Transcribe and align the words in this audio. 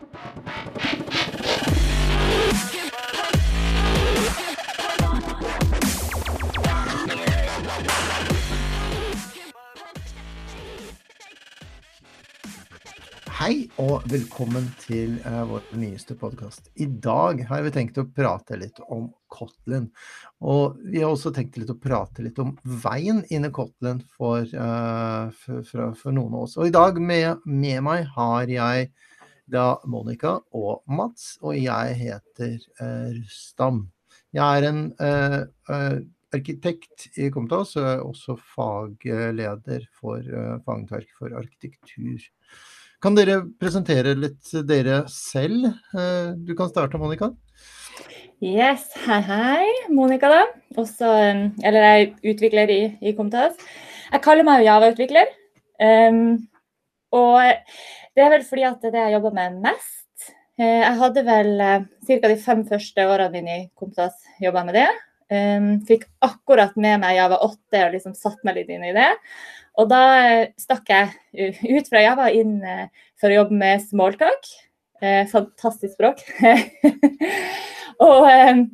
Hei 0.00 0.06
og 13.76 14.06
velkommen 14.08 14.70
til 14.80 15.18
uh, 15.26 15.44
vår 15.44 15.68
nyeste 15.76 16.16
podkast. 16.16 16.70
I 16.80 16.86
dag 16.88 17.44
har 17.50 17.60
vi 17.66 17.72
tenkt 17.74 18.00
å 18.00 18.06
prate 18.08 18.56
litt 18.56 18.80
om 18.88 19.12
Kotlin. 19.28 19.90
Og 20.40 20.80
vi 20.80 21.04
har 21.04 21.12
også 21.12 21.28
tenkt 21.36 21.60
litt 21.60 21.68
å 21.68 21.76
prate 21.76 22.24
litt 22.24 22.40
om 22.40 22.56
veien 22.64 23.20
inn 23.28 23.44
i 23.44 23.52
Kotlin 23.52 24.00
for, 24.16 24.48
uh, 24.48 25.28
for, 25.44 25.60
for, 25.68 25.92
for, 25.92 26.16
noen 26.16 26.40
av 26.40 26.48
oss. 26.48 26.56
Og 26.56 26.72
i 26.72 26.74
dag 26.80 26.96
med, 26.96 27.44
med, 27.44 27.84
meg 27.84 28.08
har 28.16 28.48
jeg 28.48 28.88
da 29.50 29.80
Monica 29.90 30.36
og 30.56 30.84
Mats, 30.86 31.34
og 31.42 31.58
jeg 31.58 31.96
heter 31.98 32.54
uh, 32.80 33.10
Rustam. 33.18 33.84
Jeg 34.30 34.60
er 34.60 34.68
en 34.68 34.80
arkitekt 36.30 37.08
i 37.18 37.26
Komtas, 37.34 37.74
og 37.74 37.88
er 37.90 38.04
også 38.06 38.36
fagleder 38.54 39.88
for 39.98 40.22
fagnettverk 40.62 41.10
for 41.18 41.34
arkitektur. 41.34 42.22
Kan 43.02 43.18
dere 43.18 43.40
presentere 43.58 44.14
litt 44.14 44.52
dere 44.68 45.00
selv? 45.10 45.66
Du 46.46 46.54
kan 46.54 46.70
starte, 46.70 47.00
Monica. 47.02 47.32
Yes, 48.40 48.86
hei 49.04 49.18
hei. 49.26 49.66
Monica, 49.92 50.30
da. 50.30 50.44
Også, 50.80 51.10
eller 51.66 51.82
jeg 51.84 52.06
er 52.06 52.30
utvikler 52.30 52.70
i, 52.72 52.80
i 53.02 53.12
Komtas. 53.18 53.58
Jeg 54.12 54.22
kaller 54.24 54.46
meg 54.46 54.62
Java-utvikler. 54.64 55.28
Um, 55.80 56.38
og 57.16 57.42
det 58.16 58.24
er 58.24 58.32
vel 58.34 58.44
fordi 58.46 58.66
at 58.68 58.80
det 58.82 58.90
er 58.90 58.96
det 58.96 59.04
jeg 59.06 59.16
jobber 59.18 59.36
med 59.36 59.60
mest. 59.64 60.32
Eh, 60.60 60.80
jeg 60.82 60.96
hadde 61.00 61.24
vel 61.26 61.52
uh, 61.60 61.86
ca. 62.08 62.18
de 62.26 62.40
fem 62.42 62.66
første 62.68 63.06
årene 63.06 63.32
mine 63.34 63.56
i 63.56 63.68
Comtas 63.78 64.18
jobba 64.42 64.66
med 64.66 64.78
det. 64.80 64.88
Um, 65.30 65.76
fikk 65.86 66.08
akkurat 66.26 66.74
med 66.74 67.04
meg 67.04 67.14
Java 67.14 67.36
8 67.46 67.84
og 67.84 67.92
liksom 67.94 68.16
satt 68.18 68.40
meg 68.46 68.56
litt 68.58 68.72
inn 68.74 68.88
i 68.88 68.94
det. 68.96 69.12
Og 69.78 69.88
da 69.90 70.00
eh, 70.26 70.50
stakk 70.60 70.90
jeg 70.90 71.54
ut 71.62 71.88
fra 71.88 72.02
Java 72.02 72.26
inn 72.34 72.58
eh, 72.66 72.88
for 73.20 73.30
å 73.30 73.40
jobbe 73.40 73.56
med 73.60 73.84
smalltalk. 73.86 74.50
Eh, 75.00 75.22
fantastisk 75.30 75.94
språk. 75.94 76.24
og 78.08 78.26
eh, 78.28 78.64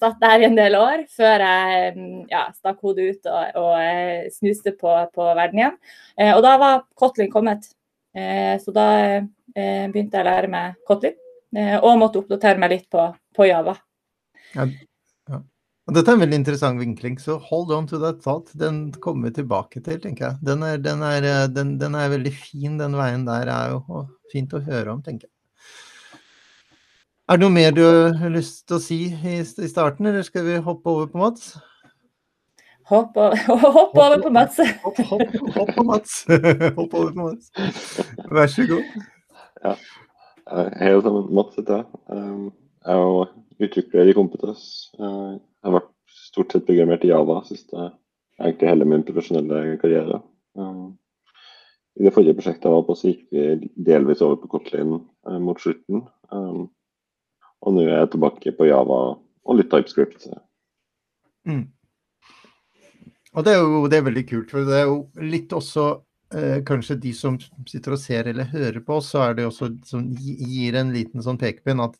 satt 0.00 0.20
der 0.22 0.42
i 0.42 0.46
en 0.48 0.56
del 0.58 0.76
år 0.78 1.04
før 1.12 1.44
jeg 1.44 2.06
ja, 2.30 2.46
stakk 2.56 2.80
hodet 2.84 3.08
ut 3.12 3.30
og, 3.30 3.58
og 3.62 4.30
snuste 4.34 4.74
på, 4.78 4.94
på, 5.14 5.28
verden 5.38 5.62
igjen. 5.62 5.78
Eh, 6.16 6.32
og 6.32 6.42
da 6.46 6.56
var 6.60 6.84
Kotlin 6.98 7.32
kommet. 7.32 7.68
Eh, 8.16 8.56
så 8.62 8.74
da 8.74 8.86
begynte 9.52 10.16
jeg 10.16 10.24
å 10.24 10.28
lære 10.30 10.48
meg 10.48 10.78
Kotlin, 10.88 11.18
og 11.84 11.98
måtte 12.00 12.22
oppdatere 12.22 12.60
meg 12.60 12.70
litt 12.72 12.86
på, 12.88 13.04
på 13.36 13.44
Java. 13.50 13.74
Ja, 14.56 14.64
dette 15.90 16.12
er 16.12 16.14
en 16.14 16.22
veldig 16.22 16.38
interessant 16.38 16.78
vinkling, 16.78 17.16
så 17.18 17.34
hold 17.42 17.72
on 17.74 17.88
to 17.90 17.98
that 17.98 18.20
thought. 18.22 18.52
Den 18.54 18.92
kommer 19.02 19.28
vi 19.28 19.40
tilbake 19.40 19.80
til, 19.82 19.98
tenker 20.00 20.28
jeg. 20.28 20.38
Den 20.46 20.62
er, 20.62 20.76
den, 20.78 21.02
er, 21.02 21.26
eh, 21.26 21.48
den, 21.50 21.74
den 21.80 21.96
er, 21.98 22.12
veldig 22.12 22.32
fin, 22.36 22.76
den 22.78 22.94
veien 22.94 23.26
der 23.26 23.50
er 23.50 23.74
jo 23.74 24.04
fint 24.30 24.54
å 24.54 24.62
høre 24.62 24.94
om, 24.94 25.02
tenker 25.02 25.26
jeg. 25.26 25.31
Er 27.30 27.38
det 27.38 27.44
noe 27.44 27.54
mer 27.54 27.70
du 27.70 27.84
har 28.18 28.32
lyst 28.34 28.64
til 28.66 28.76
å 28.76 28.82
si 28.82 28.96
i, 29.14 29.36
i 29.38 29.68
starten, 29.70 30.08
eller 30.10 30.24
skal 30.26 30.42
vi 30.42 30.56
hoppe 30.58 30.90
over 30.90 31.06
på 31.12 31.20
Mats? 31.20 31.52
Hopp, 32.90 33.14
hopp 33.76 33.94
over 33.94 34.18
på 34.24 34.32
Mats. 34.34 34.58
Hopp, 34.82 34.98
hopp, 35.06 35.36
hopp 35.54 35.70
på 35.76 35.84
Mats. 35.86 36.16
hopp 36.78 36.96
over 36.98 37.12
på 37.14 37.28
Mats. 37.28 37.52
Vær 38.26 38.50
så 38.50 38.66
god. 38.72 38.98
Ja. 39.62 39.76
Hei 40.50 40.90
alle 40.90 41.04
sammen. 41.06 41.30
Mats 41.38 41.60
heter 41.60 41.78
jeg. 41.78 42.02
Um, 42.10 42.50
jeg 42.82 42.98
er 42.98 43.06
jo 43.06 43.68
utvikler 43.68 44.10
i 44.10 44.18
Kompetas. 44.18 44.66
Uh, 44.98 45.38
jeg 45.38 45.70
har 45.70 45.78
vært 45.78 45.90
stort 46.26 46.52
sett 46.52 46.66
programmert 46.66 47.06
i 47.06 47.14
Java 47.14 47.38
siste 47.46 47.86
egentlig 48.42 48.72
hele 48.72 48.90
min 48.90 49.06
profesjonelle 49.06 49.78
karriere. 49.78 50.18
Um, 50.58 50.96
I 51.94 52.08
det 52.08 52.16
forrige 52.16 52.34
prosjektet 52.34 52.66
jeg 52.66 52.74
var 52.74 52.86
på, 52.90 52.98
så 52.98 53.12
gikk 53.12 53.24
vi 53.30 53.72
delvis 53.86 54.26
over 54.26 54.42
på 54.42 54.56
Kotlin 54.56 54.98
uh, 54.98 55.38
mot 55.38 55.62
slutten. 55.62 56.02
Og 57.62 57.76
nå 57.76 57.84
er 57.86 58.02
jeg 58.02 58.12
tilbake 58.14 58.54
på 58.58 58.68
Java 58.68 59.00
og 59.14 59.58
litt 59.58 59.70
TypeScript. 59.72 60.26
Mm. 61.48 61.66
Og 63.32 63.46
det 63.46 63.54
er 63.54 63.62
jo 63.62 63.84
det 63.90 63.98
er 63.98 64.08
veldig 64.08 64.24
kult, 64.28 64.50
for 64.52 64.68
det 64.68 64.80
er 64.82 64.88
jo 64.90 64.98
litt 65.24 65.54
også 65.56 65.86
eh, 66.36 66.58
kanskje 66.68 66.98
de 67.00 67.14
som 67.16 67.38
sitter 67.70 67.96
og 67.96 68.02
ser 68.02 68.28
eller 68.30 68.50
hører 68.52 68.82
på 68.84 68.98
så 69.04 69.26
er 69.28 69.38
det 69.38 69.48
også 69.48 69.70
som 69.88 70.04
gir 70.12 70.76
en 70.78 70.92
liten 70.94 71.24
sånn 71.24 71.40
pekepinn 71.40 71.82
at 71.82 71.96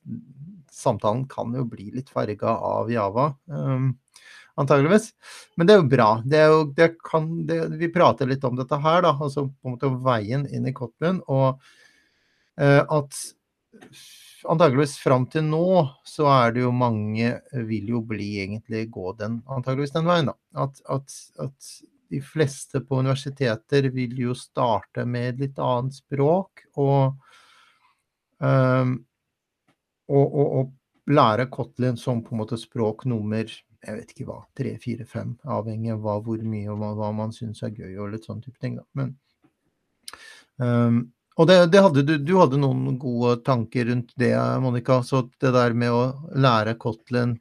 samtalen 0.72 1.24
kan 1.30 1.52
jo 1.56 1.64
bli 1.68 1.90
litt 1.94 2.10
farga 2.12 2.56
av 2.64 2.90
Java. 2.90 3.30
Um, 3.46 3.92
antageligvis. 4.60 5.10
Men 5.56 5.68
det 5.68 5.74
er 5.74 5.82
jo 5.82 5.90
bra. 5.92 6.08
Det 6.24 6.40
er 6.40 6.50
jo, 6.52 6.64
det 6.76 6.88
kan, 7.04 7.28
det, 7.48 7.60
vi 7.80 7.90
prater 7.92 8.28
litt 8.28 8.44
om 8.48 8.56
dette 8.58 8.78
her, 8.80 9.04
da, 9.04 9.12
altså 9.14 9.46
på 9.48 9.68
en 9.68 9.76
måte 9.76 9.92
veien 10.04 10.46
inn 10.48 10.68
i 10.68 10.74
Kotlin. 10.76 11.20
Og 11.32 11.60
eh, 12.60 12.80
at 12.82 13.20
antageligvis 14.48 14.96
fram 15.02 15.26
til 15.30 15.44
nå 15.46 15.66
så 16.08 16.26
er 16.32 16.54
det 16.56 16.64
jo 16.64 16.72
mange 16.74 17.34
vil 17.68 17.92
jo 17.94 18.02
bli 18.06 18.28
egentlig 18.42 18.86
gå 18.92 19.14
den 19.18 19.40
antageligvis 19.46 19.94
den 19.94 20.08
veien, 20.08 20.30
da. 20.32 20.36
At, 20.64 20.82
at, 20.90 21.16
at 21.42 21.70
de 22.12 22.20
fleste 22.24 22.82
på 22.84 23.00
universiteter 23.00 23.88
vil 23.94 24.18
jo 24.20 24.34
starte 24.36 25.06
med 25.08 25.30
et 25.30 25.42
litt 25.46 25.62
annet 25.62 25.96
språk. 25.96 26.66
og 26.76 27.16
um, 28.38 28.96
og, 30.12 30.26
og, 30.26 30.46
og, 30.60 30.72
lære 31.12 31.48
Kotlin 31.50 31.96
som 31.98 32.20
på 32.22 32.30
en 32.34 32.38
måte 32.44 32.56
språk 32.60 33.08
nummer 33.10 33.48
jeg 33.82 33.96
vet 33.96 34.12
ikke 34.12 34.26
hva, 34.28 34.36
tre, 34.54 34.76
fire, 34.78 35.04
fem, 35.08 35.32
avhengig 35.50 35.90
av 35.96 36.04
hvor 36.22 36.44
mye 36.46 36.68
og 36.70 36.78
hva, 36.78 36.92
hva 37.00 37.08
man 37.16 37.32
syns 37.34 37.64
er 37.66 37.72
gøy 37.74 37.96
og 37.98 38.12
litt 38.12 38.28
sånn 38.28 38.42
type 38.44 38.60
ting. 38.62 38.76
Da. 38.78 38.84
Men, 38.94 39.16
um, 40.62 41.00
og 41.42 41.48
det, 41.50 41.56
det 41.74 41.80
hadde 41.82 42.02
du, 42.06 42.12
du 42.22 42.36
hadde 42.38 42.60
noen 42.62 42.94
gode 43.02 43.40
tanker 43.42 43.88
rundt 43.88 44.12
det, 44.20 44.34
Monica. 44.62 45.00
Så 45.02 45.24
det 45.42 45.50
der 45.56 45.74
med 45.74 45.90
å 45.90 46.02
lære 46.38 46.76
Kotlin 46.78 47.34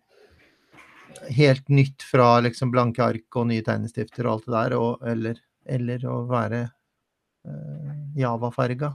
helt 1.29 1.67
nytt 1.69 2.01
fra 2.03 2.39
liksom 2.41 2.71
blanke 2.73 3.03
ark 3.05 3.37
og 3.37 3.45
nye 3.51 3.61
tegnestifter 3.65 4.25
og 4.25 4.33
alt 4.33 4.47
det 4.47 4.55
der, 4.55 4.75
og, 4.79 5.03
eller, 5.07 5.41
eller, 5.69 6.05
å 6.09 6.21
være 6.29 6.61
uh, 6.65 7.91
Java-farga, 8.17 8.89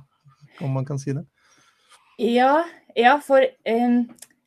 om 0.66 0.74
man 0.74 0.88
kan 0.88 0.98
si 0.98 1.14
det? 1.14 1.22
Ja, 2.18 2.64
ja, 2.96 3.18
for 3.22 3.44
um, 3.44 4.00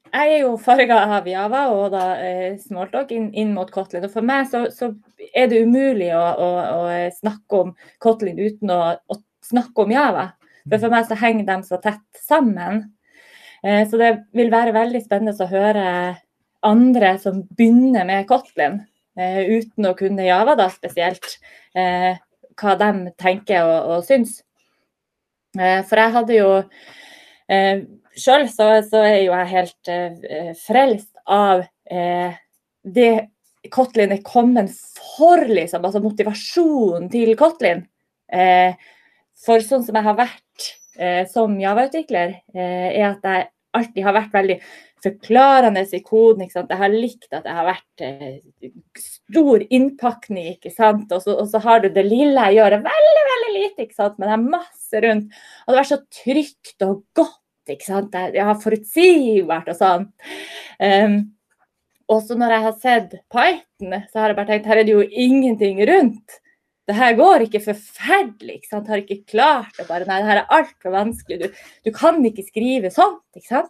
jeg 0.10 0.34
er 0.34 0.42
jo 0.42 0.56
farga 0.60 0.98
av 1.20 1.30
Java 1.30 1.62
og 1.72 1.94
da 1.94 2.04
uh, 2.18 2.58
Smalltalk 2.60 3.14
inn, 3.16 3.30
inn, 3.32 3.54
mot 3.56 3.72
Kotlin. 3.72 4.04
Og 4.10 4.12
for 4.12 4.26
meg 4.26 4.50
så, 4.52 4.66
så 4.76 4.92
er 5.32 5.48
det 5.52 5.64
umulig 5.64 6.12
å, 6.18 6.26
å, 6.36 6.52
å, 6.82 6.84
snakke 7.22 7.64
om 7.64 7.74
Kotlin 8.04 8.42
uten 8.42 8.76
å, 8.76 8.82
å, 9.00 9.20
snakke 9.46 9.86
om 9.86 9.96
Java. 9.96 10.28
For 10.70 10.82
for 10.82 10.94
meg 10.94 11.08
så 11.10 11.18
henger 11.20 11.48
de 11.48 11.58
så 11.68 11.80
tett 11.84 12.22
sammen. 12.24 12.84
Uh, 13.66 13.84
så 13.90 14.00
det 14.00 14.12
vil 14.38 14.52
være 14.54 14.76
veldig 14.76 15.02
spennende 15.04 15.36
å 15.36 15.50
høre 15.52 15.88
andre 16.66 17.16
som 17.22 17.44
begynner 17.58 18.08
med 18.08 18.28
Kotlin 18.30 18.82
uh, 19.20 19.42
uten 19.50 19.90
å 19.90 19.96
kunne 19.98 20.28
Java, 20.28 20.58
da 20.60 20.70
spesielt. 20.74 21.40
hva 22.60 22.74
de 22.76 23.12
tenker 23.16 23.64
og, 23.64 23.92
og 23.94 24.00
syns. 24.04 24.42
for 25.54 26.02
jeg 26.02 26.12
hadde 26.12 26.34
jo 26.36 26.50
Eh, 27.50 27.82
Sjøl 28.20 28.46
så, 28.52 28.68
så, 28.86 29.02
er 29.06 29.24
jo 29.24 29.34
jeg 29.34 29.52
helt 29.54 29.90
eh, 29.90 30.52
frelst 30.60 31.12
av 31.30 31.64
eh, 31.90 32.38
det 32.84 33.12
Kotlin 33.74 34.14
er 34.16 34.22
kommet 34.26 34.72
for, 34.96 35.42
liksom. 35.48 35.84
Altså 35.86 36.02
motivasjonen 36.04 37.10
til 37.12 37.34
Kotlin. 37.40 37.84
Eh, 38.32 38.78
for 39.40 39.64
sånn 39.64 39.84
som 39.86 39.98
jeg 39.98 40.06
har 40.06 40.18
vært 40.20 40.44
eh, 40.44 40.49
som 41.32 41.56
Java-utvikler, 41.60 42.36
eh, 42.56 42.90
er 42.92 43.06
at 43.14 43.26
jeg 43.26 43.48
alltid 43.78 44.06
har 44.06 44.16
vært 44.18 44.34
veldig 44.34 44.58
forklarende 45.04 45.84
i 45.96 46.02
koden. 46.04 46.44
ikke 46.44 46.58
sant? 46.58 46.72
Jeg 46.74 46.82
har 46.82 46.94
likt 46.94 47.34
at 47.36 47.48
jeg 47.48 47.56
har 47.56 47.68
vært 47.68 48.04
eh, 48.06 48.72
stor 49.00 49.64
innpakning, 49.70 50.54
ikke 50.56 50.74
sant. 50.74 51.12
Og 51.16 51.24
så, 51.24 51.36
og 51.38 51.50
så, 51.52 51.62
har 51.64 51.84
du 51.84 51.90
det 51.94 52.06
lille 52.08 52.48
jeg 52.50 52.60
gjør, 52.60 52.80
veldig, 52.88 53.26
veldig 53.32 53.56
lite, 53.56 53.86
ikke 53.86 54.00
sant. 54.00 54.20
Men 54.20 54.32
det 54.32 54.38
er 54.38 54.48
masse 54.58 55.04
rundt. 55.06 55.42
Og 55.66 55.72
det 55.72 55.78
har 55.78 55.82
vært 55.84 55.94
så 55.94 56.24
trygt 56.24 56.88
og 56.88 57.02
godt, 57.18 57.74
ikke 57.76 57.88
sant. 57.88 58.20
Jeg 58.36 58.48
har 58.50 58.64
forutsigbart 58.64 59.72
og 59.72 59.80
sånn. 59.80 60.08
Um, 60.80 61.20
og 62.10 62.24
så 62.26 62.36
når 62.38 62.56
jeg 62.56 62.66
har 62.66 62.78
sett 62.82 63.12
Python, 63.30 64.00
så 64.10 64.24
har 64.24 64.32
jeg 64.32 64.40
bare 64.40 64.50
tenkt 64.50 64.70
her 64.72 64.82
er 64.82 64.88
det 64.88 64.96
jo 64.96 65.04
ingenting 65.06 65.84
rundt. 65.86 66.40
Det 66.90 66.96
her 66.98 67.14
går 67.14 67.44
ikke 67.46 67.62
forferdelig. 67.62 68.56
ikke 68.58 68.72
sant? 68.72 68.88
Har 68.90 69.02
ikke 69.04 69.22
klart 69.30 69.76
det 69.78 69.86
bare. 69.86 70.08
Nei, 70.10 70.22
det 70.24 70.30
her 70.32 70.40
er 70.42 70.54
altfor 70.58 70.96
vanskelig. 70.96 71.38
Du, 71.38 71.60
du, 71.86 71.92
kan 71.94 72.18
ikke 72.26 72.48
skrive 72.48 72.90
sånt. 72.94 73.22
ikke 73.38 73.46
sant? 73.46 73.70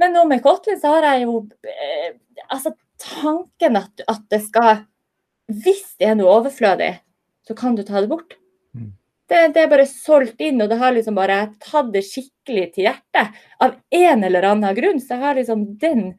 Men 0.00 0.14
nå 0.16 0.22
med 0.30 0.40
Kotlin 0.40 0.78
så 0.80 0.94
har 0.94 1.04
jeg 1.10 1.26
jo 1.26 1.42
eh, 1.68 2.14
altså 2.46 2.72
tanken 3.02 3.76
at, 3.76 4.04
at, 4.08 4.22
det 4.30 4.40
skal 4.46 4.86
Hvis 5.48 5.98
det 6.00 6.10
er 6.10 6.16
noe 6.18 6.32
overflødig, 6.40 6.94
så 7.46 7.56
kan 7.56 7.76
du 7.76 7.82
ta 7.84 8.00
det 8.00 8.10
bort. 8.10 8.34
Mm. 8.76 8.90
Det, 9.28 9.42
det, 9.56 9.62
er 9.62 9.70
bare 9.70 9.86
solgt 9.88 10.40
inn, 10.44 10.60
og 10.60 10.68
det 10.68 10.76
har 10.80 10.92
liksom 10.96 11.16
bare 11.16 11.38
tatt 11.60 11.92
det 11.92 12.04
skikkelig 12.04 12.66
til 12.74 12.88
hjertet. 12.88 13.36
Av 13.64 13.76
en 14.00 14.24
eller 14.28 14.48
annen 14.48 14.76
grunn. 14.76 15.00
Så 15.00 15.16
jeg 15.16 15.24
har 15.26 15.36
liksom 15.40 15.66
den 15.80 16.10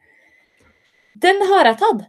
Den 1.17 1.41
har 1.49 1.69
jeg 1.71 1.81
tatt. 1.81 2.05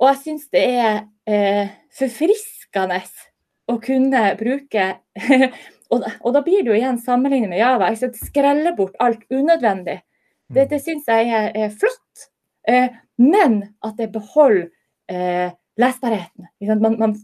Og 0.00 0.10
jeg 0.10 0.20
syns 0.24 0.48
det 0.52 0.64
er 0.64 1.04
eh, 1.28 1.72
forfriskende 1.94 2.53
å 2.74 3.78
kunne 3.80 4.24
bruke 4.36 4.86
og, 5.92 6.04
og, 6.20 6.30
da 6.34 6.42
blir 6.44 6.64
det 6.64 6.72
jo 6.72 6.78
igjen 6.78 6.98
sammenlignet 7.00 7.52
med 7.52 7.60
Java. 7.60 7.90
Jeg 7.92 8.00
skal 8.02 8.30
skrelle 8.30 8.74
bort 8.76 8.96
alt 9.02 9.22
unødvendig. 9.30 10.00
Det, 10.48 10.64
mm. 10.66 10.70
det 10.72 10.80
syns 10.84 11.10
jeg 11.10 11.30
er, 11.32 11.50
er 11.54 11.74
flott. 11.74 12.24
Eh, 12.68 12.88
men 13.20 13.60
at 13.84 14.00
det 14.00 14.10
beholder 14.14 14.66
eh, 15.12 15.54
lesbarheten. 15.80 16.48
Man, 16.80 16.98
man, 16.98 17.14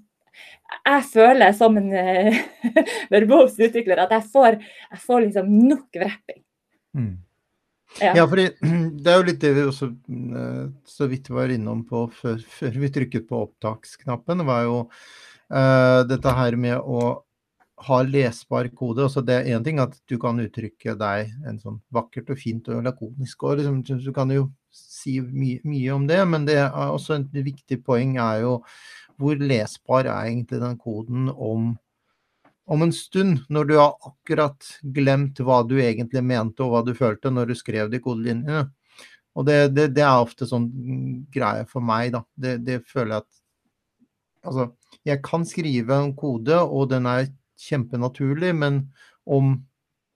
jeg 0.85 1.07
føler 1.13 1.57
som 1.57 1.79
en 1.81 1.91
uh, 1.97 2.39
verbos 3.13 3.59
utvikler 3.59 4.05
at 4.05 4.15
jeg 4.15 4.29
får, 4.33 4.61
jeg 4.91 5.03
får 5.07 5.27
liksom 5.27 5.51
nok 5.67 6.01
vrepping. 6.03 6.41
Mm. 6.97 7.17
Ja. 7.99 8.13
ja, 8.21 8.27
fordi 8.31 8.47
det 9.03 9.11
er 9.11 9.19
jo 9.19 9.27
litt 9.27 9.41
det 9.43 9.51
vi 9.57 9.67
også 9.67 9.91
uh, 9.91 10.69
så 10.87 11.11
vidt 11.11 11.31
var 11.35 11.51
innom 11.51 11.83
på 11.89 12.05
før, 12.15 12.39
før 12.39 12.79
vi 12.85 12.93
trykket 12.95 13.27
på 13.31 13.43
opptaksknappen, 13.49 14.47
var 14.47 14.69
jo 14.69 14.77
uh, 15.53 16.07
dette 16.09 16.37
her 16.37 16.57
med 16.61 16.79
å 16.79 17.25
ha 17.87 18.01
lesbar 18.05 18.69
kode. 18.77 19.05
Altså 19.07 19.23
det 19.25 19.37
er 19.39 19.53
én 19.57 19.65
ting 19.65 19.81
at 19.83 19.97
du 20.11 20.19
kan 20.21 20.41
uttrykke 20.41 20.97
deg 21.01 21.31
en 21.49 21.61
sånn 21.61 21.81
vakkert 21.95 22.33
og 22.35 22.41
fint 22.41 22.69
og 22.73 22.85
lakonisk, 22.85 23.45
og 23.45 23.61
liksom, 23.61 23.83
du 24.05 24.11
kan 24.17 24.33
jo 24.35 24.49
si 24.71 25.19
mye, 25.21 25.61
mye 25.67 25.93
om 25.95 26.07
det, 26.09 26.21
men 26.29 26.47
det 26.49 26.59
er 26.63 26.75
også 26.87 27.17
et 27.17 27.39
viktig 27.51 27.81
poeng 27.87 28.19
er 28.21 28.45
jo 28.45 28.59
hvor 29.21 29.41
lesbar 29.41 30.09
er 30.09 30.31
egentlig 30.31 30.61
den 30.63 30.77
koden 30.81 31.29
om, 31.31 31.73
om 32.71 32.85
en 32.85 32.93
stund, 32.95 33.43
når 33.53 33.69
du 33.69 33.75
har 33.77 33.97
akkurat 34.09 34.69
glemt 34.97 35.43
hva 35.45 35.61
du 35.69 35.77
egentlig 35.81 36.23
mente 36.25 36.65
og 36.65 36.73
hva 36.73 36.85
du 36.87 36.95
følte 36.97 37.33
når 37.33 37.51
du 37.51 37.59
skrev 37.59 37.91
de 37.93 38.01
kodelinjene. 38.01 38.65
Og 39.37 39.47
det, 39.47 39.59
det, 39.77 39.91
det 39.95 40.05
er 40.05 40.23
ofte 40.25 40.49
sånn 40.49 40.71
greie 41.33 41.67
for 41.69 41.85
meg, 41.85 42.15
da. 42.17 42.25
Det, 42.35 42.57
det, 42.67 42.81
føler 42.89 43.19
jeg 43.19 43.25
at 43.25 43.37
Altså, 44.41 44.71
jeg 45.07 45.23
kan 45.25 45.45
skrive 45.49 45.97
en 45.97 46.15
kode, 46.17 46.57
og 46.61 46.91
den 46.93 47.09
er 47.09 47.29
kjempenaturlig, 47.61 48.55
men 48.57 48.83
om 49.29 49.59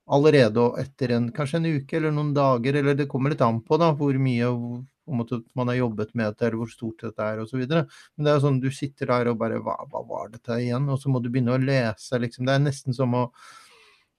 allerede 0.05 0.61
etter 0.81 1.15
en, 1.15 1.31
kanskje 1.33 1.61
en 1.61 1.69
uke 1.79 1.97
eller 1.97 2.13
noen 2.13 2.33
dager, 2.35 2.77
eller 2.77 2.97
det 2.97 3.09
kommer 3.09 3.33
litt 3.33 3.43
an 3.45 3.61
på 3.65 3.79
da, 3.81 3.91
hvor 3.97 4.17
mye 4.21 4.51
at 5.05 5.33
man 5.57 5.69
har 5.69 5.79
jobbet 5.79 6.13
med 6.17 6.31
dette, 6.31 6.47
eller 6.47 6.61
hvor 6.61 6.71
stort 6.71 7.03
dette 7.05 7.25
er 7.25 7.41
osv. 7.43 7.61
Men 7.69 8.25
det 8.25 8.31
er 8.31 8.41
sånn 8.41 8.61
du 8.61 8.71
sitter 8.73 9.11
der 9.11 9.29
og 9.31 9.37
bare 9.41 9.61
hva, 9.61 9.77
hva, 9.89 10.01
var 10.05 10.33
dette 10.33 10.57
igjen? 10.61 10.87
Og 10.89 10.99
så 11.01 11.13
må 11.13 11.21
du 11.21 11.29
begynne 11.29 11.57
å 11.57 11.61
lese, 11.61 12.19
liksom. 12.21 12.47
Det 12.47 12.55
er 12.55 12.65
nesten 12.65 12.97
som 12.97 13.13
å 13.17 13.27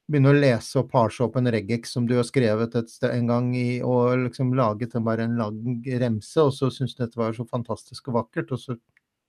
begynne 0.07 0.31
å 0.31 0.39
lese 0.39 0.79
og 0.79 0.91
parse 0.93 1.25
opp 1.25 1.39
en 1.41 1.51
regex 1.51 1.97
som 1.97 2.07
du 2.07 2.15
har 2.15 2.27
skrevet 2.27 2.77
et 2.79 2.91
sted 2.91 3.11
en 3.11 3.31
gang 3.33 3.49
i, 3.59 3.81
og 3.83 4.29
liksom 4.29 4.55
laget 4.59 4.95
bare 5.03 5.27
en 5.27 5.39
lang 5.41 5.81
remse, 6.03 6.39
og 6.43 6.55
så 6.55 6.71
syns 6.71 6.95
du 6.95 7.03
dette 7.03 7.19
var 7.19 7.35
så 7.35 7.47
fantastisk 7.51 8.13
og 8.13 8.21
vakkert, 8.21 8.55
og 8.55 8.63
så 8.63 8.79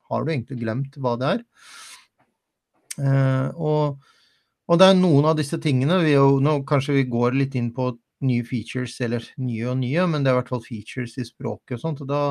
har 0.09 0.23
du 0.23 0.31
egentlig 0.31 0.59
glemt 0.61 0.97
hva 1.01 1.15
det 1.19 1.31
er. 1.35 1.43
Eh, 2.97 3.47
og, 3.53 3.97
og, 4.67 4.79
det 4.79 4.89
er 4.89 4.97
noen 4.97 5.29
av 5.29 5.37
disse 5.37 5.59
tingene 5.61 5.99
vi 6.01 6.15
jo, 6.15 6.39
nå 6.41 6.59
Kanskje 6.67 6.95
vi 6.95 7.09
går 7.11 7.37
litt 7.37 7.57
inn 7.59 7.69
på 7.75 7.91
nye 8.25 8.45
features, 8.45 8.95
eller 9.05 9.25
nye 9.37 9.67
og 9.69 9.77
nye, 9.83 10.07
men 10.09 10.23
det 10.23 10.31
er 10.31 10.37
i 10.37 10.39
hvert 10.39 10.53
fall 10.55 10.63
features 10.65 11.17
i 11.21 11.27
språket 11.27 11.77
og 11.77 11.83
sånt. 11.83 12.01
Og 12.01 12.09
da 12.09 12.21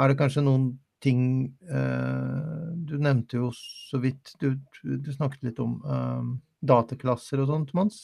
er 0.00 0.08
det 0.08 0.18
kanskje 0.20 0.44
noen 0.46 0.70
ting 1.02 1.22
eh, 1.66 2.68
Du 2.88 2.94
nevnte 3.02 3.40
jo 3.40 3.48
så 3.56 3.98
vidt 3.98 4.36
Du, 4.40 4.54
du 4.82 5.10
snakket 5.12 5.48
litt 5.48 5.58
om 5.62 5.80
eh, 5.82 6.28
dataklasser 6.62 7.42
og 7.42 7.50
sånt, 7.50 7.74
Mons? 7.76 7.98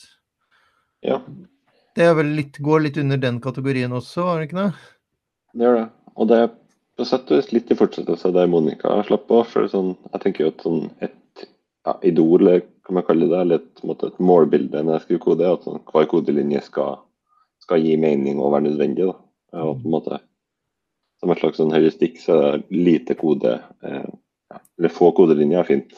Ja. 1.06 1.20
Det 1.94 2.08
vel 2.18 2.32
litt, 2.34 2.58
går 2.62 2.82
litt 2.84 2.98
under 3.00 3.20
den 3.22 3.38
kategorien 3.42 3.94
også, 3.94 4.26
var 4.26 4.40
det 4.40 4.48
ikke 4.48 4.64
det? 4.64 4.70
Det 5.54 5.66
gjør 5.66 5.78
det. 5.78 5.86
Og 6.18 6.30
det 6.30 6.40
er 6.42 6.48
på 6.98 7.06
sett 7.06 7.30
og 7.30 7.38
vis 7.38 7.52
litt 7.54 7.70
i 7.70 7.76
fortsettelse 7.78 8.28
av 8.28 8.34
det 8.34 8.48
Monica 8.50 8.96
slapp 9.06 9.28
på. 9.30 9.42
For 9.46 9.68
sånn, 9.70 9.92
jeg 10.12 10.22
tenker 10.24 10.44
jo 10.44 10.50
at 10.50 10.64
sånn 10.66 10.88
et 11.04 11.44
ja, 11.86 11.94
idol, 12.10 12.50
kan 12.86 12.98
man 12.98 13.06
kalle 13.06 13.28
det, 13.30 13.38
eller 13.38 13.62
et, 13.62 13.84
måte, 13.86 14.10
et 14.10 14.18
målbilde 14.22 14.82
når 14.82 14.96
jeg 14.96 15.04
skriver 15.06 15.24
kode, 15.24 15.52
at 15.52 15.66
sånn, 15.66 15.84
hver 15.92 16.08
kodelinje 16.10 16.64
skal, 16.66 16.98
skal, 17.62 17.84
gi 17.84 17.94
mening 18.00 18.42
og 18.42 18.56
være 18.56 18.66
nødvendig. 18.66 19.08
Da. 19.12 19.16
Og 19.62 19.78
på 19.78 19.88
en 19.88 19.94
måte, 19.94 20.20
som 21.22 21.32
et 21.32 21.42
slags 21.42 21.62
sånn 21.62 21.74
heuristikk 21.74 22.18
så 22.22 22.36
er 22.38 22.58
det 22.58 22.82
lite 22.90 23.18
kode, 23.18 23.56
eh, 23.86 24.10
eller 24.78 24.94
få 24.94 25.12
kodelinjer 25.16 25.62
er 25.62 25.70
fint. 25.70 25.96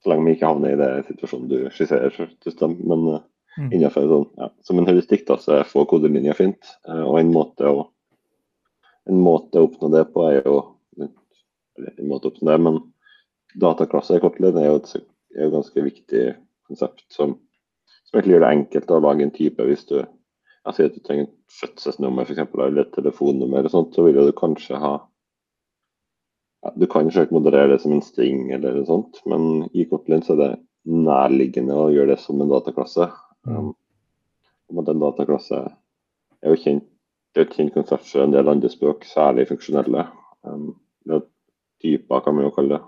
Så 0.00 0.10
lenge 0.10 0.28
vi 0.28 0.38
ikke 0.38 0.48
havner 0.48 0.74
i 0.74 0.80
det 0.80 0.90
situasjonen 1.10 1.50
du 1.50 1.58
skisserer. 1.74 2.14
Men 2.80 3.02
uh, 3.04 3.22
mm. 3.58 3.68
innenfor 3.68 4.06
sånn, 4.08 4.28
ja, 4.40 4.48
som 4.64 4.80
en 4.80 4.88
heuristikk 4.88 5.26
da, 5.28 5.36
så 5.42 5.58
er 5.58 5.68
få 5.68 5.84
kodelinjer 5.90 6.38
fint. 6.38 6.70
Uh, 6.88 7.02
og 7.04 7.18
en 7.20 7.32
måte, 7.34 7.68
å, 7.68 7.84
en 9.08 9.20
måte 9.24 9.60
å 9.60 9.68
oppnå 9.68 9.88
det 9.94 10.04
på 10.12 10.26
er 10.28 10.42
jo 10.44 10.58
en 11.00 12.08
måte 12.10 12.28
å 12.28 12.32
oppnå 12.34 12.50
det, 12.50 12.58
men 12.60 12.80
dataklasse 13.60 14.18
i 14.18 14.22
Kotlin 14.22 14.58
er 14.60 14.68
jo 14.68 14.80
et, 14.80 14.94
er 15.36 15.46
et 15.46 15.54
ganske 15.54 15.84
viktig 15.84 16.24
konsept 16.68 17.06
som, 17.12 17.38
som 18.06 18.18
egentlig 18.18 18.36
gjør 18.36 18.44
det 18.44 18.54
enkelt 18.56 18.92
å 18.92 19.02
lage 19.02 19.26
en 19.26 19.34
type 19.34 19.66
hvis 19.66 19.86
du 19.88 19.96
jeg 20.60 20.76
sier 20.76 20.90
at 20.90 20.96
du 20.96 21.04
trenger 21.04 21.28
fødselsnummer 21.56 22.26
for 22.26 22.34
eksempel, 22.34 22.62
eller 22.66 22.84
et 22.84 22.92
telefonnummer, 22.92 23.64
og 23.64 23.72
sånt, 23.72 23.94
så 23.96 24.04
vil 24.04 24.18
du 24.20 24.32
kanskje 24.36 24.80
ha 24.80 24.92
ja, 26.60 26.72
Du 26.76 26.84
kan 26.90 27.08
selvsagt 27.08 27.32
moderere 27.32 27.72
det 27.72 27.80
som 27.80 27.94
en 27.96 28.04
string, 28.04 28.50
eller 28.52 28.76
noe 28.76 28.88
sånt, 28.88 29.22
men 29.30 29.70
i 29.72 29.86
Kotlin 29.88 30.24
så 30.26 30.36
er 30.36 30.40
det 30.42 30.50
nærliggende 30.90 31.76
å 31.76 31.88
gjøre 31.92 32.12
det 32.12 32.20
som 32.20 32.40
en 32.40 32.52
dataklasse. 32.52 33.08
Mm. 33.48 33.72
Um, 34.68 34.82
den 34.84 35.00
dataklasse 35.00 35.62
er 35.64 36.52
jo 36.52 36.60
kjent, 36.60 36.84
det 37.30 37.42
er 37.42 37.46
et 37.46 37.56
kjent 37.56 37.74
konsept 37.74 38.08
for 38.08 38.24
en 38.24 38.32
del 38.34 38.50
andre 38.50 38.70
språk, 38.72 39.04
særlig 39.06 39.46
funksjonelle. 39.50 40.06
Um, 40.42 40.72
typer, 41.80 42.20
kan 42.24 42.36
man 42.36 42.46
jo 42.46 42.54
kalle 42.54 42.76
det. 42.76 42.80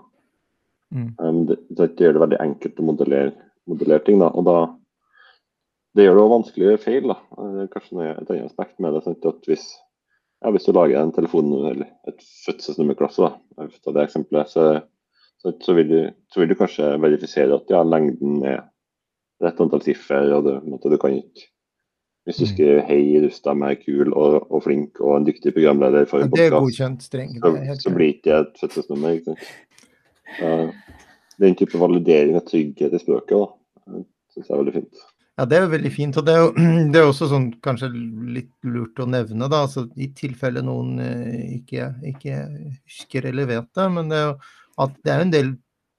Mm. 0.93 1.09
Um, 1.17 1.39
det, 1.49 1.57
det, 1.77 1.89
gjør 1.97 2.17
det 2.17 2.23
veldig 2.25 2.41
enkelt 2.43 2.79
å 2.79 2.87
modellere, 2.89 3.31
modellere 3.69 4.05
ting. 4.05 4.19
Da. 4.21 4.29
Og 4.29 4.45
da, 4.47 4.57
det 5.97 6.05
gjør 6.05 6.19
det 6.19 6.25
også 6.25 6.35
vanskelig 6.35 6.65
å 6.65 6.69
gjøre 6.71 6.83
feil. 6.83 7.13
Da. 7.13 7.17
Det 7.39 7.63
er 7.63 7.71
kanskje 7.73 8.09
et 8.11 8.33
annet 8.33 8.51
aspekt 8.51 8.83
med 8.83 8.97
det. 8.97 9.03
Sant? 9.07 9.29
at 9.31 9.49
hvis, 9.49 9.69
ja, 10.43 10.51
hvis, 10.53 10.67
du 10.67 10.75
lager 10.75 10.99
en 11.01 11.15
telefon 11.15 11.53
eller 11.71 11.87
et 12.11 12.27
fødselsnummerklasse, 12.45 13.29
da, 13.29 13.69
ta 13.79 13.95
det 13.95 14.05
eksempelet, 14.09 14.51
så, 14.53 14.67
så, 15.41 15.55
så, 15.55 15.77
vil 15.79 15.89
du, 15.89 15.97
så, 16.29 16.43
vil 16.43 16.53
du, 16.53 16.59
kanskje 16.59 16.93
verifisere 17.01 17.57
at 17.57 17.73
ja, 17.73 17.81
lengden 17.87 18.43
er 18.43 18.61
rett 19.43 19.63
antall 19.63 19.83
siffer. 19.85 20.29
og 20.35 20.45
du, 20.45 20.53
måte, 20.67 20.91
du 20.91 20.99
kan 21.01 21.15
ikke 21.17 21.49
hvis 22.23 22.39
du 22.39 22.45
mm. 22.45 22.51
skriver 22.53 22.81
'Hei, 22.87 23.01
Rustam 23.25 23.65
er 23.67 23.75
kul 23.81 24.13
og, 24.13 24.51
og, 24.51 24.63
flink 24.63 25.01
og 25.01 25.17
en 25.17 25.27
dyktig 25.27 25.53
programleder 25.53 26.05
for 26.05 26.23
en 26.23 26.31
podkast', 26.31 27.09
så, 27.09 27.79
så 27.79 27.95
blir 27.95 28.13
ikke 28.15 28.29
det 28.29 28.39
et 28.39 28.61
fødselsnummer. 28.61 29.09
ikke? 29.19 29.35
Uh, 30.39 30.69
den 31.41 31.55
type 31.55 31.79
validering 31.79 32.37
og 32.39 32.47
trygghet 32.47 32.93
i 32.93 33.01
språket 33.01 33.51
syns 34.33 34.49
jeg 34.49 34.55
er 34.55 34.61
veldig 34.63 34.75
fint. 34.77 35.03
Ja, 35.33 35.45
det 35.49 35.57
er 35.57 35.63
jo 35.63 35.71
veldig 35.71 35.91
fint. 35.93 36.17
Og 36.19 36.25
det 36.27 36.33
er 36.33 36.41
jo 36.43 36.49
det 36.93 37.01
er 37.01 37.09
også 37.09 37.29
sånn 37.31 37.49
kanskje 37.65 37.91
litt 38.37 38.53
lurt 38.67 39.01
å 39.01 39.09
nevne, 39.09 39.49
da. 39.51 39.63
Altså, 39.67 39.87
I 39.97 40.09
tilfelle 40.17 40.63
noen 40.65 40.99
eh, 41.03 41.57
ikke, 41.59 41.93
ikke, 42.13 42.43
husker 42.85 43.29
eller 43.31 43.49
vet 43.49 43.69
det. 43.77 43.87
Men 43.97 44.11
det 44.13 44.19
er 44.19 44.29
jo 44.31 44.37
at 44.83 44.97
det 45.05 45.13
er 45.13 45.21
en 45.21 45.33
del 45.33 45.53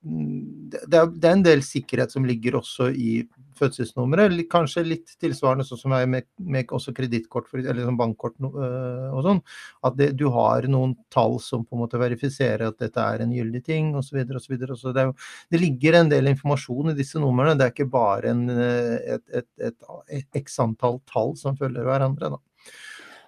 det 0.04 0.98
er, 0.98 1.06
det 1.08 1.28
er, 1.28 1.32
en 1.32 1.44
del 1.44 1.62
sikkerhet 1.64 2.12
som 2.12 2.26
ligger 2.28 2.58
også 2.58 2.90
i 2.92 3.22
fødselsnummeret. 3.56 4.36
Kanskje 4.52 4.84
litt 4.84 5.14
tilsvarende 5.22 5.64
sånn 5.64 5.80
som 5.80 5.94
er 5.96 6.04
med, 6.10 6.26
med 6.44 6.72
også 6.74 6.92
kredittkort 6.96 7.48
eller 7.56 7.86
sånn 7.86 7.98
bankkort 7.98 8.36
øh, 8.44 9.08
og 9.14 9.22
sånn. 9.24 9.40
At 9.88 9.96
det, 9.96 10.10
du 10.20 10.26
har 10.34 10.68
noen 10.68 10.92
tall 11.14 11.38
som 11.40 11.64
på 11.64 11.76
en 11.78 11.84
måte 11.86 12.00
verifiserer 12.02 12.66
at 12.68 12.80
dette 12.84 13.00
er 13.00 13.24
en 13.24 13.32
gyldig 13.32 13.64
ting 13.64 13.92
osv. 13.96 14.20
osv. 14.28 14.56
Så 14.76 14.92
det, 14.96 15.08
det 15.54 15.62
ligger 15.62 16.00
en 16.00 16.12
del 16.12 16.28
informasjon 16.34 16.92
i 16.92 16.98
disse 16.98 17.22
numrene. 17.22 17.56
Det 17.56 17.68
er 17.68 17.76
ikke 17.76 17.90
bare 17.94 18.34
en, 18.34 18.46
øh, 18.52 18.96
et, 19.16 19.24
et, 19.40 19.50
et, 19.70 19.92
et 20.20 20.42
x 20.44 20.60
antall 20.64 21.00
tall 21.10 21.32
som 21.40 21.56
følger 21.60 21.88
hverandre. 21.88 22.34
Da. 22.36 22.74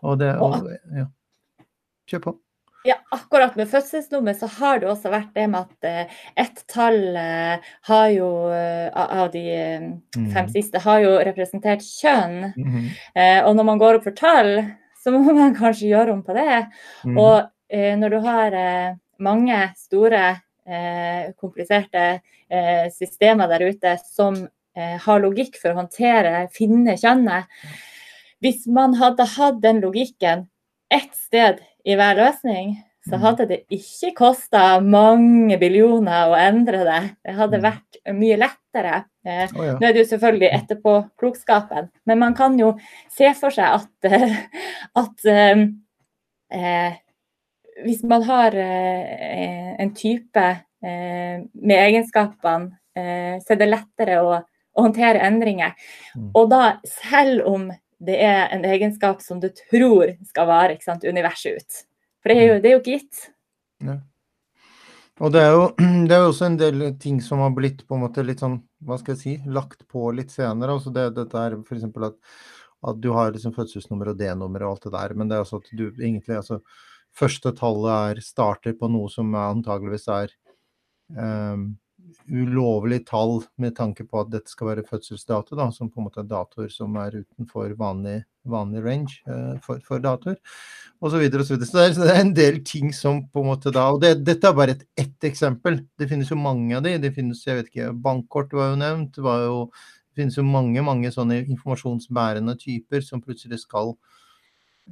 Og 0.04 0.20
det, 0.20 0.34
og, 0.44 0.68
ja. 0.92 1.08
Kjør 2.06 2.28
på. 2.28 2.40
Ja, 2.86 2.94
akkurat 3.10 3.56
med 3.56 3.66
fødselsnummer 3.68 4.34
så 4.38 4.46
har 4.60 4.78
det 4.78 4.86
også 4.86 5.10
vært 5.10 5.32
det 5.34 5.46
med 5.50 5.64
at 5.64 5.86
uh, 6.06 6.18
ett 6.38 6.60
tall 6.70 7.00
uh, 7.18 7.64
har 7.88 8.08
jo 8.14 8.28
uh, 8.46 8.86
av 8.94 9.32
de 9.32 9.42
fem 10.14 10.50
siste 10.54 10.78
har 10.84 11.00
jo 11.02 11.16
representert 11.26 11.82
kjønn. 11.82 12.52
Mm 12.54 12.68
-hmm. 12.72 13.44
og 13.44 13.56
når 13.56 13.64
man 13.64 13.78
går 13.78 13.94
opp 13.94 14.04
for 14.04 14.14
tall, 14.14 14.64
så 15.02 15.10
må 15.10 15.32
man 15.40 15.54
kanskje 15.54 15.88
gjøre 15.88 16.12
om 16.12 16.22
på 16.22 16.32
det. 16.32 16.66
Mm. 17.04 17.18
Og 17.18 17.42
når 17.98 18.08
du 18.08 18.18
har 18.20 18.50
mange 19.18 19.72
store, 19.76 20.36
kompliserte 21.40 22.20
systemer 22.90 23.48
der 23.48 23.68
ute 23.68 23.98
som 24.14 24.48
har 24.76 25.20
logikk 25.20 25.56
for 25.62 25.70
å 25.70 25.74
håndtere, 25.74 26.48
finne 26.52 26.96
kjønnet 26.96 27.44
Hvis 28.40 28.66
man 28.66 28.94
hadde 28.94 29.24
hatt 29.24 29.62
den 29.62 29.80
logikken 29.80 30.46
ett 30.90 31.14
sted 31.14 31.58
i 31.86 31.94
hver 31.96 32.16
løsning, 32.18 32.76
så 33.06 33.14
Mm. 33.16 33.20
hadde 33.22 33.44
det 33.48 33.58
ikke 33.70 34.10
kosta 34.18 34.80
mange 34.82 35.54
billioner 35.60 36.26
å 36.26 36.34
endre 36.34 36.80
det. 36.84 37.02
Det 37.24 37.34
hadde 37.36 37.58
Mm. 37.60 37.62
vært 37.62 37.98
mye 38.18 38.36
lettere. 38.36 39.04
Å 39.26 39.64
ja. 39.64 39.74
nå 39.78 39.82
er 39.86 39.92
det 39.94 40.02
jo 40.04 40.16
selvfølgelig 40.16 40.50
etterpåklokskapen, 40.58 41.88
men 42.06 42.18
man 42.18 42.34
kan 42.34 42.58
jo 42.58 42.76
se 43.08 43.32
for 43.34 43.50
seg 43.50 43.64
at, 43.78 43.88
eh, 44.04 44.36
at 44.96 45.24
eh, 45.26 45.66
eh, 46.50 46.92
hvis 47.84 48.02
man 48.04 48.22
har 48.22 48.54
eh, 48.54 49.76
en 49.78 49.90
type 49.94 50.36
eh, 50.82 51.40
med 51.54 51.78
egenskapene, 51.78 52.72
eh, 52.96 53.38
så 53.38 53.52
er 53.54 53.56
det 53.62 53.68
lettere 53.70 54.20
å, 54.22 54.42
å 54.76 54.82
håndtere 54.82 55.20
endringer. 55.26 55.74
Mm. 56.16 56.30
Og 56.34 56.50
da, 56.50 56.78
selv 56.84 57.46
om 57.46 57.70
det 58.02 58.18
er 58.22 58.50
en 58.52 58.66
egenskap 58.68 59.22
som 59.24 59.40
du 59.40 59.48
tror 59.48 60.12
skal 60.28 60.48
vare 60.48 60.76
ikke 60.76 60.88
sant, 60.90 61.06
universet 61.06 61.56
ut. 61.56 61.80
For 62.22 62.32
det 62.32 62.42
er 62.42 62.48
jo, 62.50 62.58
det 62.60 62.68
er 62.68 62.74
jo 62.74 62.82
ikke 62.82 62.98
gitt. 62.98 63.22
Og 65.24 65.32
det 65.32 65.40
er, 65.40 65.54
jo, 65.54 65.68
det 66.08 66.16
er 66.16 66.24
jo 66.24 66.32
også 66.32 66.48
en 66.50 66.58
del 66.60 66.84
ting 67.00 67.22
som 67.24 67.40
har 67.44 67.54
blitt 67.56 67.86
på 67.88 67.96
en 67.96 68.04
måte 68.04 68.24
litt 68.26 68.42
sånn, 68.44 68.58
hva 68.84 68.98
skal 69.00 69.16
jeg 69.16 69.22
si, 69.22 69.36
lagt 69.48 69.86
på 69.88 70.10
litt 70.16 70.34
senere. 70.34 70.76
Altså 70.76 70.92
det, 70.92 71.08
dette 71.16 71.40
er 71.40 71.56
f.eks. 71.62 71.86
At, 72.10 72.18
at 72.90 73.00
du 73.00 73.08
har 73.16 73.32
liksom 73.32 73.54
fødselsnummer 73.56 74.12
og 74.12 74.20
D-nummer 74.20 74.66
og 74.66 74.74
alt 74.74 74.88
det 74.88 74.94
der, 74.98 75.16
men 75.16 75.30
det 75.30 75.38
er 75.38 75.46
også 75.46 75.62
at 75.62 75.72
du 75.72 75.88
egentlig 75.88 76.42
altså 76.42 76.60
Første 77.16 77.48
tallet 77.56 78.10
er 78.12 78.18
starter 78.20 78.74
på 78.76 78.90
noe 78.92 79.08
som 79.08 79.30
antageligvis 79.40 80.02
er 80.12 80.32
um, 81.16 81.70
ulovlig 82.26 83.04
tall 83.08 83.40
med 83.62 83.76
tanke 83.76 84.06
på 84.08 84.22
at 84.22 84.32
dette 84.32 84.50
skal 84.50 84.72
være 84.72 84.86
fødselsdato, 84.88 85.56
da, 85.58 85.68
som 85.74 85.90
på 85.90 86.00
en 86.00 86.08
måte 86.08 86.22
er 86.22 86.30
datoer 86.30 86.72
som 86.72 86.96
er 87.00 87.20
utenfor 87.20 87.74
vanlig, 87.78 88.20
vanlig 88.46 88.82
range 88.84 89.20
uh, 89.30 89.54
for, 89.64 89.82
for 89.84 90.02
datoer 90.02 90.38
og 91.02 91.12
så 91.12 91.20
videre 91.20 91.44
og 91.44 91.48
så. 91.48 91.58
Så 91.60 91.84
så 91.94 92.06
det 92.06 92.14
er 92.14 92.22
en 92.22 92.34
del 92.36 92.62
ting 92.64 92.92
som 92.94 93.20
på 93.28 93.42
en 93.42 93.50
måte 93.50 93.72
da 93.74 93.90
Og 93.92 94.00
det, 94.00 94.24
dette 94.24 94.48
er 94.48 94.56
bare 94.56 94.76
et 94.76 94.86
ett 94.96 95.24
eksempel. 95.28 95.82
Det 95.98 96.08
finnes 96.08 96.30
jo 96.30 96.36
mange 96.40 96.76
av 96.76 96.82
de. 96.82 96.96
Det 96.98 97.12
finnes, 97.14 97.44
jeg 97.46 97.56
vet 97.56 97.68
ikke, 97.70 97.92
Bankkort 97.92 98.52
var 98.56 98.72
jo 98.72 98.80
nevnt. 98.80 99.14
Det, 99.14 99.22
var 99.22 99.44
jo, 99.44 99.58
det 100.10 100.22
finnes 100.22 100.38
jo 100.38 100.46
mange 100.46 100.82
mange 100.82 101.12
sånne 101.12 101.42
informasjonsbærende 101.44 102.56
typer 102.56 103.04
som 103.04 103.20
plutselig 103.20 103.60
skal, 103.60 103.92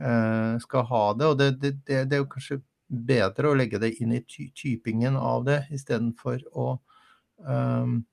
eh, 0.01 0.61
skal 0.61 0.89
ha 0.93 1.05
det. 1.15 1.27
Og 1.27 1.39
det, 1.39 1.51
det, 1.63 1.75
det 1.89 2.13
er 2.13 2.23
jo 2.23 2.31
kanskje 2.37 2.61
bedre 2.89 3.51
å 3.51 3.57
legge 3.57 3.81
det 3.81 3.95
inn 4.01 4.13
i 4.13 4.23
ty 4.29 4.51
typingen 4.55 5.17
av 5.17 5.47
det, 5.49 5.65
istedenfor 5.73 6.45
å 6.53 6.75
um, 7.43 8.05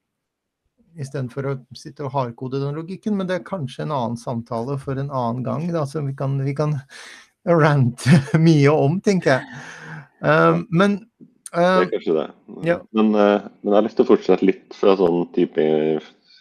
Istedenfor 0.99 1.45
å 1.47 1.53
sitte 1.77 2.03
og 2.03 2.11
hardkode 2.11 2.59
den 2.59 2.75
logikken, 2.75 3.15
men 3.15 3.27
det 3.29 3.37
er 3.37 3.45
kanskje 3.47 3.85
en 3.85 3.93
annen 3.95 4.17
samtale 4.19 4.75
for 4.81 4.99
en 4.99 5.07
annen 5.07 5.39
gang. 5.45 5.69
Da, 5.71 5.85
så 5.87 6.01
vi 6.03 6.11
kan, 6.19 6.33
vi 6.43 6.51
kan 6.57 6.73
rante 7.47 8.11
mye 8.47 8.73
om, 8.73 8.97
tenker 8.99 9.37
jeg. 9.37 9.61
Um, 10.19 10.65
men 10.69 10.97
Det 11.53 11.63
er 11.63 11.85
um, 11.85 11.89
kanskje 11.93 12.17
det. 12.17 12.27
ja. 12.67 12.77
Men, 12.91 13.13
uh, 13.15 13.47
men 13.63 13.71
jeg 13.71 13.77
har 13.79 13.87
lyst 13.87 13.97
til 14.01 14.05
å 14.05 14.11
fortsette 14.11 14.49
litt 14.51 14.75
fra 14.75 14.97
sånn 14.99 15.23
type, 15.37 15.63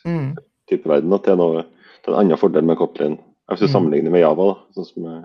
mm, 0.09 0.29
type 0.71 0.91
verden 0.91 1.15
til, 1.23 1.39
noe, 1.39 1.65
til 2.03 2.17
en 2.17 2.21
annen 2.25 2.43
fordel 2.43 2.67
med 2.67 2.79
Kotlin. 2.83 3.21
Hvis 3.51 3.63
du 3.63 3.69
Mm. 3.71 3.73
sammenligner 3.79 4.11
med 4.15 4.25
Java, 4.27 4.51
da, 4.51 4.61
sånn 4.77 4.87
som 4.91 5.07
eh, 5.11 5.25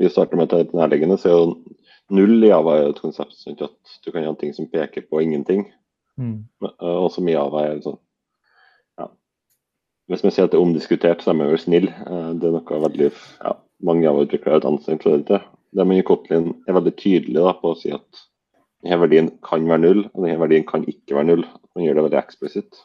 vi 0.00 0.08
starter 0.12 0.36
med 0.36 0.52
et 0.56 0.76
nærliggende, 0.76 1.16
så 1.20 1.28
er 1.28 1.34
jo 1.40 1.76
null 2.12 2.44
i 2.44 2.52
Java 2.52 2.76
er 2.78 2.92
et 2.92 3.00
konsept 3.00 3.32
sånn 3.36 3.56
at 3.64 3.96
du 4.04 4.12
kan 4.12 4.24
ha 4.28 4.32
ting 4.36 4.52
som 4.56 4.68
peker 4.68 5.04
på 5.08 5.20
ingenting. 5.24 5.66
Mm, 6.22 6.38
Og 6.78 7.08
så 7.12 7.22
Og 7.22 7.34
av 7.40 7.56
det 7.56 7.62
er 7.68 7.80
sånn 7.86 7.98
ja. 9.00 9.08
Hvis 10.10 10.24
vi 10.24 10.32
sier 10.34 10.46
at 10.48 10.54
det 10.54 10.60
er 10.60 10.66
omdiskutert, 10.66 11.22
så 11.22 11.32
er 11.32 11.40
vi 11.40 11.50
vel 11.52 11.62
snill. 11.62 11.88
Eh, 11.88 12.30
Det 12.40 12.48
er 12.48 12.56
noe 12.58 12.82
veldig 12.86 13.10
ja, 13.12 13.56
mange 13.82 14.08
av 14.08 14.22
utviklere 14.22 14.56
har 14.58 14.62
et 14.62 14.70
anstrengt 14.70 15.06
for. 15.06 15.18
Det 15.72 15.86
man 15.86 15.96
i 15.96 16.04
Kotlin 16.06 16.52
er 16.68 16.76
veldig 16.76 16.94
tydelig 17.00 17.40
da, 17.40 17.54
på 17.56 17.72
å 17.72 17.78
si 17.78 17.92
at 17.94 18.24
denne 18.82 18.98
verdien 19.04 19.28
kan 19.46 19.64
være 19.68 19.82
null, 19.84 20.00
og 20.12 20.24
denne 20.24 20.40
verdien 20.42 20.64
kan 20.66 20.84
ikke 20.90 21.14
være 21.16 21.28
null. 21.30 21.44
Man 21.76 21.86
gjør 21.86 21.94
det 22.00 22.04
veldig 22.08 22.18
eksplisitt. 22.18 22.82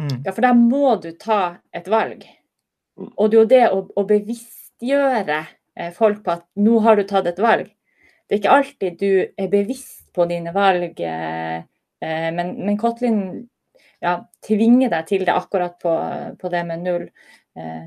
mm, 0.00 0.24
Ja, 0.26 0.32
for 0.32 0.42
da 0.42 0.52
må 0.54 0.96
du 1.00 1.12
ta 1.12 1.58
et 1.72 1.88
valg. 1.88 2.26
Mm. 2.98 3.12
Og 3.16 3.30
det 3.30 3.36
er 3.36 3.40
jo 3.40 3.48
det 3.54 3.64
å, 3.70 3.80
å 3.94 4.04
bevisstgjøre 4.06 5.40
eh, 5.78 5.92
folk 5.94 6.24
på 6.24 6.34
at 6.34 6.46
nå 6.56 6.80
har 6.82 6.98
du 6.98 7.04
tatt 7.06 7.26
et 7.30 7.38
valg. 7.38 7.70
Det 8.28 8.36
er 8.36 8.40
ikke 8.42 8.56
alltid 8.58 8.98
du 9.00 9.12
er 9.38 9.48
bevisst 9.48 10.07
på 10.18 10.26
dine 10.30 10.54
valg, 10.54 10.98
eh, 11.00 11.58
eh, 12.02 12.28
men, 12.34 12.56
men 12.66 12.78
Kotlin 12.80 13.22
ja, 14.02 14.18
tvinger 14.46 14.90
deg 14.90 15.06
til 15.06 15.24
det 15.26 15.36
akkurat 15.36 15.78
på, 15.82 15.94
på 16.40 16.50
det 16.50 16.64
med 16.66 16.82
null. 16.82 17.06
Eh, 17.58 17.84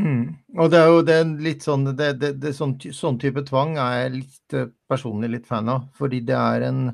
mm. 0.00 0.24
Og 0.56 0.70
det 0.72 0.80
er 0.80 0.92
jo 0.92 1.02
det 1.08 1.18
litt 1.44 1.66
sånn 1.68 1.90
det, 1.90 2.14
det, 2.20 2.34
det, 2.40 2.54
sånn, 2.56 2.78
sånn 2.96 3.20
type 3.20 3.44
tvang 3.48 3.76
er 3.76 3.98
jeg 4.04 4.14
litt 4.20 4.60
personlig 4.88 5.34
litt 5.36 5.50
fan 5.50 5.68
av, 5.72 5.90
fordi 5.98 6.24
det 6.28 6.38
er 6.38 6.70
en 6.70 6.86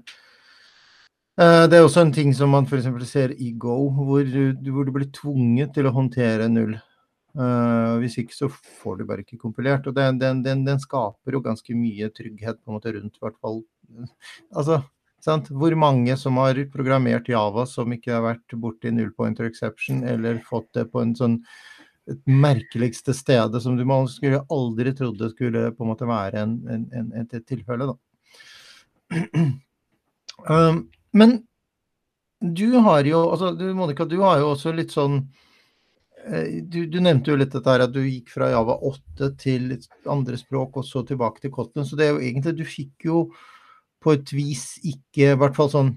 det 1.38 1.76
er 1.76 1.84
også 1.84 2.00
en 2.02 2.10
ting 2.10 2.32
som 2.34 2.50
man 2.50 2.64
f.eks. 2.66 2.88
ser 3.06 3.30
i 3.30 3.52
Go, 3.62 3.76
hvor 3.94 4.26
hvor 4.26 4.88
du 4.88 4.90
blir 4.90 5.06
tvunget 5.14 5.70
til 5.76 5.86
å 5.86 5.92
håndtere 5.94 6.48
null. 6.50 6.72
Eh, 7.38 7.94
hvis 8.02 8.16
ikke 8.18 8.34
så 8.34 8.48
får 8.50 8.98
du 8.98 9.06
bare 9.06 9.22
ikke 9.22 9.38
kompilert. 9.38 9.86
Og 9.86 9.94
den, 9.94 10.18
den, 10.18 10.42
den, 10.42 10.64
den 10.66 10.80
skaper 10.82 11.36
jo 11.36 11.42
ganske 11.44 11.76
mye 11.78 12.10
trygghet 12.14 12.58
på 12.58 12.72
en 12.72 12.78
måte 12.78 12.94
rundt, 12.96 13.18
i 13.18 13.26
hvert 13.26 13.40
fall. 13.42 13.62
Altså, 14.58 14.82
sant? 15.24 15.50
Hvor 15.54 15.74
mange 15.78 16.16
som 16.18 16.38
har 16.42 16.58
programmert 16.72 17.30
Java 17.30 17.64
som 17.68 17.92
ikke 17.94 18.14
har 18.16 18.24
vært 18.26 18.58
borti 18.60 18.92
null 18.94 19.12
pointer 19.16 19.48
exception, 19.48 20.02
eller 20.06 20.42
fått 20.46 20.70
det 20.76 20.88
på 20.92 21.02
en 21.04 21.14
sånn 21.18 21.40
et 22.08 22.20
merkeligste 22.24 23.12
stedet 23.12 23.60
som 23.60 23.74
du 23.76 23.84
skulle 24.08 24.40
aldri 24.48 24.94
trodd 24.96 25.18
det 25.20 25.34
skulle 25.34 25.66
på 25.76 25.84
en 25.84 25.90
måte 25.90 26.06
være 26.08 26.40
en, 26.40 26.54
en, 26.72 26.86
en, 26.96 27.10
et, 27.20 27.34
tilfelle, 27.44 27.84
da. 27.90 27.96
Um, 30.48 30.86
men 31.20 31.42
du 32.40 32.78
har 32.80 33.04
jo, 33.04 33.20
altså 33.34 33.52
du, 33.52 33.66
Monica, 33.76 34.06
du 34.08 34.16
har 34.22 34.40
jo 34.40 34.54
også 34.54 34.72
litt 34.72 34.94
sånn 34.94 35.26
du, 36.28 36.80
du 36.90 36.98
nevnte 37.00 37.32
jo 37.32 37.38
litt 37.38 37.52
dette 37.54 37.72
her 37.72 37.84
at 37.86 37.92
du 37.94 38.00
gikk 38.02 38.32
fra 38.34 38.50
Java 38.52 38.78
8 38.88 39.30
til 39.40 39.70
andre 40.10 40.38
språk 40.40 40.80
og 40.80 40.86
så 40.86 41.04
tilbake 41.06 41.42
til 41.42 41.52
Kotlin. 41.54 41.86
Så 41.88 41.98
det 41.98 42.08
er 42.08 42.12
jo 42.14 42.24
egentlig 42.24 42.56
Du 42.58 42.66
fikk 42.68 43.08
jo 43.08 43.22
på 44.02 44.14
et 44.14 44.30
vis 44.34 44.76
ikke, 44.86 45.32
i 45.32 45.38
hvert 45.38 45.56
fall 45.58 45.70
sånn 45.72 45.88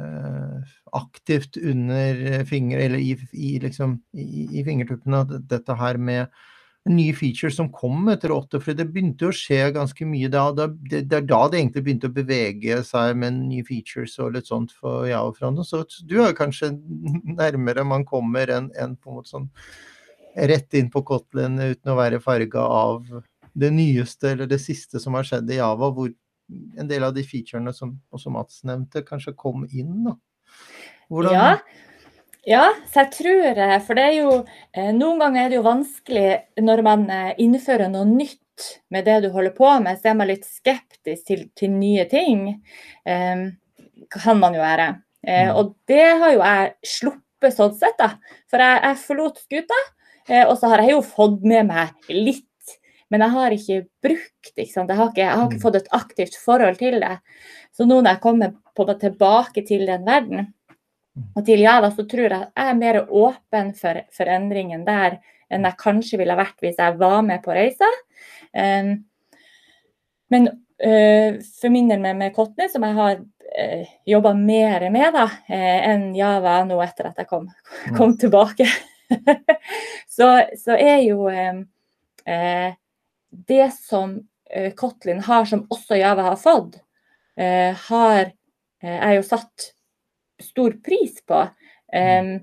eh, 0.00 0.76
aktivt 0.96 1.58
under 1.60 2.44
fingre, 2.48 2.80
eller 2.86 3.02
i, 3.02 3.12
i, 3.32 3.50
liksom, 3.62 3.98
i, 4.16 4.46
i 4.60 4.64
fingertuppene, 4.64 5.24
dette 5.50 5.76
her 5.76 6.00
med 6.00 6.40
nye 6.88 7.12
features 7.12 7.56
som 7.56 7.68
kom 7.72 8.08
etter 8.08 8.32
åtte. 8.32 8.60
for 8.60 8.72
det 8.74 8.86
begynte 8.88 9.28
å 9.28 9.34
skje 9.36 9.72
ganske 9.76 10.06
mye 10.08 10.30
da. 10.32 10.46
da 10.52 10.66
det, 10.66 11.02
det 11.10 11.16
er 11.18 11.26
da 11.28 11.42
det 11.48 11.60
egentlig 11.60 11.84
begynte 11.84 12.08
å 12.08 12.14
bevege 12.16 12.80
seg 12.86 13.16
med 13.20 13.36
nye 13.36 13.64
features 13.64 14.18
og 14.18 14.32
litt 14.34 14.48
sånt 14.48 14.72
for 14.72 15.04
Java-fronten. 15.08 15.64
Så 15.66 15.84
du 16.08 16.20
er 16.24 16.36
kanskje 16.36 16.72
nærmere 17.42 17.84
man 17.84 18.06
kommer 18.08 18.48
enn 18.48 18.70
en 18.80 18.96
på 18.96 19.10
en 19.10 19.20
måte 19.20 19.34
sånn 19.34 19.50
rett 20.36 20.74
inn 20.78 20.88
på 20.90 21.02
Kotlin 21.04 21.58
uten 21.58 21.92
å 21.92 21.98
være 21.98 22.22
farga 22.22 22.62
av 22.62 23.04
det 23.52 23.70
nyeste 23.74 24.30
eller 24.32 24.48
det 24.48 24.60
siste 24.62 25.00
som 25.02 25.16
har 25.18 25.26
skjedd 25.26 25.50
i 25.50 25.58
Java, 25.58 25.90
hvor 25.92 26.12
en 26.78 26.88
del 26.90 27.04
av 27.04 27.14
de 27.14 27.24
featurene 27.26 27.74
som 27.74 27.96
også 28.14 28.32
Mats 28.32 28.62
nevnte, 28.66 29.04
kanskje 29.06 29.36
kom 29.36 29.66
inn. 29.68 30.04
da. 30.06 30.16
Hvordan, 31.10 31.34
Ja. 31.34 31.58
Ja, 32.46 32.70
så 32.92 33.02
jeg 33.04 33.10
tror 33.12 33.58
eh, 33.58 33.78
For 33.84 33.94
det 33.98 34.04
er 34.04 34.14
jo 34.20 34.30
eh, 34.72 34.90
Noen 34.96 35.18
ganger 35.20 35.42
er 35.44 35.48
det 35.52 35.58
jo 35.58 35.64
vanskelig 35.66 36.28
når 36.64 36.82
man 36.86 37.04
eh, 37.10 37.32
innfører 37.42 37.90
noe 37.92 38.04
nytt 38.08 38.38
med 38.92 39.04
det 39.08 39.18
du 39.24 39.30
holder 39.32 39.54
på 39.56 39.68
med, 39.80 39.96
så 40.00 40.10
er 40.10 40.16
man 40.18 40.28
litt 40.28 40.44
skeptisk 40.44 41.24
til, 41.30 41.46
til 41.56 41.70
nye 41.72 42.04
ting. 42.10 42.62
Eh, 43.08 43.46
kan 44.12 44.40
man 44.40 44.54
jo 44.56 44.60
være. 44.64 44.88
Eh, 45.26 45.48
Mm. 45.50 45.56
og 45.56 45.74
det 45.88 46.04
har 46.20 46.32
jo 46.32 46.40
jeg 46.40 46.74
sluppet 46.86 47.56
sånn 47.56 47.74
sett, 47.76 47.96
da. 47.98 48.14
For 48.50 48.60
jeg, 48.60 48.80
jeg 48.84 48.96
forlot 49.06 49.40
skuta, 49.40 49.80
eh, 50.28 50.44
og 50.48 50.54
så 50.60 50.68
har 50.72 50.80
jeg 50.84 50.92
jo 50.94 51.00
fått 51.04 51.42
med 51.44 51.66
meg 51.68 51.92
litt. 52.08 52.46
Men 53.10 53.24
jeg 53.24 53.30
har 53.34 53.50
ikke 53.56 53.78
brukt 54.04 54.52
sant? 54.70 54.88
Jeg, 54.92 54.96
har 54.96 55.08
ikke, 55.10 55.24
jeg 55.24 55.36
har 55.36 55.46
ikke 55.48 55.56
Mm. 55.58 55.64
fått 55.64 55.76
et 55.80 55.88
aktivt 55.92 56.36
forhold 56.44 56.78
til 56.78 57.00
det. 57.00 57.16
Så 57.76 57.84
nå 57.88 58.00
når 58.02 58.12
jeg 58.14 58.20
kommer 58.24 58.52
på, 58.76 58.84
tilbake 59.00 59.64
til 59.66 59.86
den 59.88 60.04
verden, 60.04 60.52
og 61.18 61.44
til 61.46 61.62
Java, 61.64 61.90
så 61.92 62.04
tror 62.08 62.26
jeg 62.26 62.36
at 62.36 62.52
jeg 62.54 62.70
er 62.70 62.78
mer 62.78 63.00
åpen 63.04 63.72
for, 63.78 63.98
for 64.14 64.30
endringen 64.30 64.84
der 64.86 65.18
enn 65.50 65.66
jeg 65.66 65.80
kanskje 65.80 66.20
ville 66.20 66.36
vært 66.38 66.62
hvis 66.62 66.78
jeg 66.78 66.98
var 67.00 67.20
med 67.26 67.42
på 67.44 67.54
reisa. 67.54 67.88
Um, 68.54 68.92
men 70.30 70.46
uh, 70.50 71.40
for 71.58 71.74
min 71.74 71.90
del 71.90 72.02
med, 72.02 72.18
med 72.20 72.34
Kotlin, 72.36 72.70
som 72.70 72.86
jeg 72.86 72.96
har 72.98 73.18
uh, 73.18 73.90
jobba 74.08 74.34
mer 74.38 74.86
med 74.94 75.16
da, 75.16 75.26
uh, 75.26 75.80
enn 75.90 76.10
Java 76.14 76.60
nå 76.68 76.78
etter 76.84 77.10
at 77.10 77.18
jeg 77.22 77.30
kom, 77.30 77.48
kom 77.98 78.14
tilbake, 78.20 78.68
så, 80.16 80.32
så 80.54 80.78
er 80.78 81.02
jo 81.08 81.26
um, 81.26 81.64
uh, 82.30 82.70
det 83.30 83.66
som 83.78 84.20
Kotlin 84.74 85.20
har, 85.22 85.44
som 85.46 85.60
også 85.70 85.94
Java 85.94 86.24
har 86.32 86.38
fått, 86.42 86.80
har 87.38 88.32
jeg 88.82 89.12
jo 89.14 89.20
satt 89.22 89.68
stor 90.44 90.76
pris 90.84 91.20
på. 91.26 91.42
Um, 91.90 92.34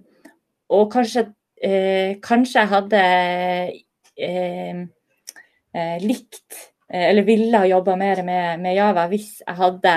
og 0.75 0.89
kanskje, 0.91 1.27
eh, 1.63 2.17
kanskje 2.23 2.59
jeg 2.59 2.71
hadde 2.73 3.03
eh, 4.17 4.81
eh, 5.73 5.97
likt 6.03 6.57
eh, 6.91 7.09
eller 7.09 7.27
ville 7.27 7.61
ha 7.61 7.69
jobba 7.69 7.95
mer 7.99 8.23
med, 8.27 8.59
med, 8.63 8.75
Java 8.75 9.07
hvis 9.11 9.37
jeg 9.45 9.59
hadde 9.61 9.95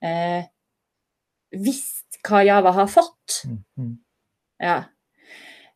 eh, 0.00 0.42
visst 1.60 2.20
hva 2.26 2.42
Java 2.46 2.72
har 2.76 2.88
fått. 2.90 3.42
Mm, 3.48 3.62
mm. 3.76 3.94
Ja. 4.60 4.78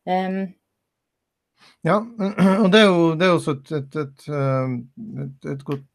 Um, 0.05 0.41
ja, 1.85 1.99
og 2.63 2.67
det 2.73 2.81
er 2.81 2.87
jo, 2.89 3.13
det 3.17 3.27
er 3.27 3.33
også 3.33 3.55
et, 3.57 3.71
et, 3.77 3.97
et, 4.01 4.27
et, 5.25 5.47
et 5.51 5.63
godt, 5.65 5.85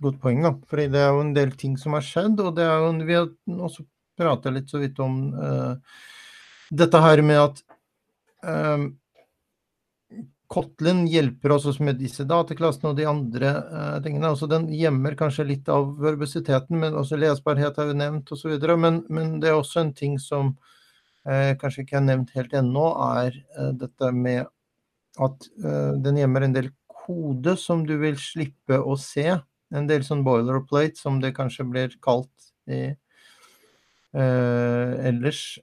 godt, 0.00 0.18
poeng, 0.20 0.42
da. 0.44 0.52
Fordi 0.68 0.88
det 0.92 1.00
er 1.00 1.12
jo 1.12 1.24
en 1.24 1.34
del 1.36 1.52
ting 1.60 1.78
som 1.80 1.96
har 1.96 2.04
skjedd, 2.04 2.40
og 2.44 2.56
det 2.58 2.64
er 2.64 2.84
jo, 2.84 2.90
vi 3.04 3.16
har 3.16 3.28
også 3.68 3.84
prata 4.18 4.52
litt 4.54 4.70
så 4.70 4.80
vidt 4.82 5.00
om 5.02 5.16
uh, 5.34 5.74
dette 6.70 7.00
her 7.02 7.22
med 7.22 7.40
at 7.40 7.62
um, 8.46 8.92
Kotlin 10.54 11.06
hjelper 11.10 11.54
oss 11.56 11.80
med 11.82 11.98
disse 11.98 12.26
dataklassene 12.28 12.92
og 12.92 12.98
de 12.98 13.06
andre 13.10 13.50
uh, 13.64 13.96
tingene. 14.04 14.30
altså 14.30 14.46
Den 14.50 14.68
gjemmer 14.70 15.16
kanskje 15.18 15.48
litt 15.48 15.70
av 15.72 15.96
verbositeten, 15.98 16.78
men 16.80 16.98
også 16.98 17.18
lesbarhet 17.18 17.78
er 17.80 17.90
jo 17.90 17.96
nevnt 17.98 18.30
osv. 18.34 18.54
Men, 18.78 19.02
men 19.08 19.38
det 19.42 19.50
er 19.50 19.58
også 19.58 19.82
en 19.82 19.94
ting 19.96 20.18
som 20.22 20.52
uh, 20.54 21.52
kanskje 21.60 21.86
ikke 21.86 21.98
er 21.98 22.06
nevnt 22.06 22.34
helt 22.36 22.54
ennå, 22.54 22.86
er 23.16 23.40
uh, 23.58 23.72
dette 23.80 24.12
med 24.14 24.44
at 25.14 25.44
den 26.02 26.16
gjemmer 26.18 26.42
en 26.42 26.54
del 26.56 26.68
kode 26.90 27.52
som 27.60 27.84
du 27.86 27.92
vil 28.00 28.16
slippe 28.18 28.80
å 28.82 28.96
se. 28.98 29.28
En 29.70 29.86
del 29.86 30.02
sånn 30.02 30.24
boilerplate, 30.26 30.98
som 30.98 31.20
det 31.22 31.30
kanskje 31.36 31.68
blir 31.70 31.94
kalt 32.02 32.48
i, 32.66 32.88
ellers. 34.14 35.58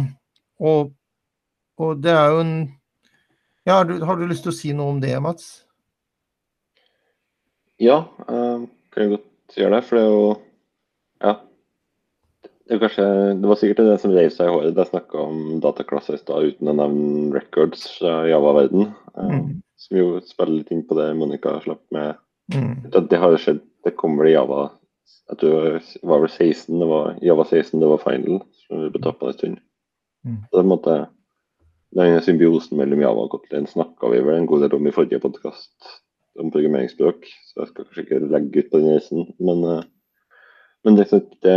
og, 0.70 0.92
og 1.78 2.02
det 2.02 2.12
er 2.14 2.34
jo 2.34 2.42
en 2.44 2.54
ja, 3.68 3.74
har, 3.74 3.84
du, 3.84 4.04
har, 4.04 4.16
du, 4.16 4.24
lyst 4.24 4.46
til 4.46 4.54
å 4.54 4.56
si 4.56 4.70
noe 4.72 4.94
om 4.94 5.00
det, 5.02 5.12
Mats? 5.20 5.48
Ja, 7.76 7.98
uh, 8.24 8.64
kan 8.94 9.02
jeg 9.02 9.10
godt 9.12 9.58
gjøre 9.60 9.74
det. 9.74 9.80
For 9.84 9.98
det 9.98 10.04
er 10.06 10.14
jo 10.14 10.30
Ja. 11.18 11.34
Det, 12.68 12.76
er 12.76 12.80
kanskje, 12.80 13.04
det 13.42 13.50
var 13.50 13.60
sikkert 13.60 13.84
det 13.90 13.98
som 14.00 14.14
reiv 14.16 14.32
seg 14.32 14.48
i 14.48 14.54
håret 14.54 14.74
da 14.76 14.86
jeg 14.86 14.92
snakka 14.94 15.20
om 15.20 15.60
dataklasser 15.64 16.16
i 16.16 16.20
stad 16.20 16.48
uten 16.48 16.68
å 16.68 16.76
nevne 16.80 17.32
records 17.36 17.84
fra 17.98 18.22
Java-verden. 18.28 18.88
Uh, 19.12 19.34
mm. 19.36 19.52
Som 19.84 20.00
jo 20.00 20.08
spiller 20.24 20.62
litt 20.62 20.72
inn 20.72 20.86
på 20.88 20.96
det 20.96 21.10
Monica 21.20 21.58
slapp 21.64 21.84
med. 21.92 22.16
Mm. 22.54 22.88
Det 22.88 23.20
har 23.20 23.36
skjedd. 23.36 23.60
Det 23.84 23.92
kommer 24.00 24.30
i 24.30 24.32
Java 24.32 24.70
jeg 25.28 25.40
tror 25.40 25.64
det 25.78 26.08
var 26.08 26.22
vel 26.24 26.30
16, 26.30 26.80
det 26.80 26.88
var 26.88 27.16
Java 27.22 27.44
16 27.44 27.80
det 27.80 27.88
var 27.90 28.02
final, 28.02 28.42
ble 28.68 29.02
tappa 29.04 29.28
en 29.28 29.36
stund. 29.36 29.58
Mm. 30.26 30.38
Så 30.48 30.56
det 30.56 30.68
måte, 30.68 30.96
den 31.96 32.20
symbiosen 32.24 32.80
mellom 32.80 33.02
Java 33.04 33.26
og 33.26 33.32
Kotlin 33.34 33.68
snakka 33.68 34.12
vi 34.12 34.22
vel 34.24 34.40
en 34.40 34.48
god 34.48 34.64
del 34.64 34.76
om 34.78 34.88
i 34.88 34.94
forrige 34.94 35.20
podkast 35.22 35.92
om 36.38 36.52
programmeringsspråk, 36.54 37.28
så 37.50 37.62
jeg 37.62 37.70
skal 37.70 37.84
kanskje 37.84 38.04
ikke 38.04 38.32
legge 38.32 38.62
ut 38.62 38.70
på 38.72 38.80
den 38.80 38.92
reisen. 38.94 39.30
Men, 39.42 39.64
uh, 39.64 39.80
men 40.86 40.98
det, 40.98 41.08
det, 41.42 41.56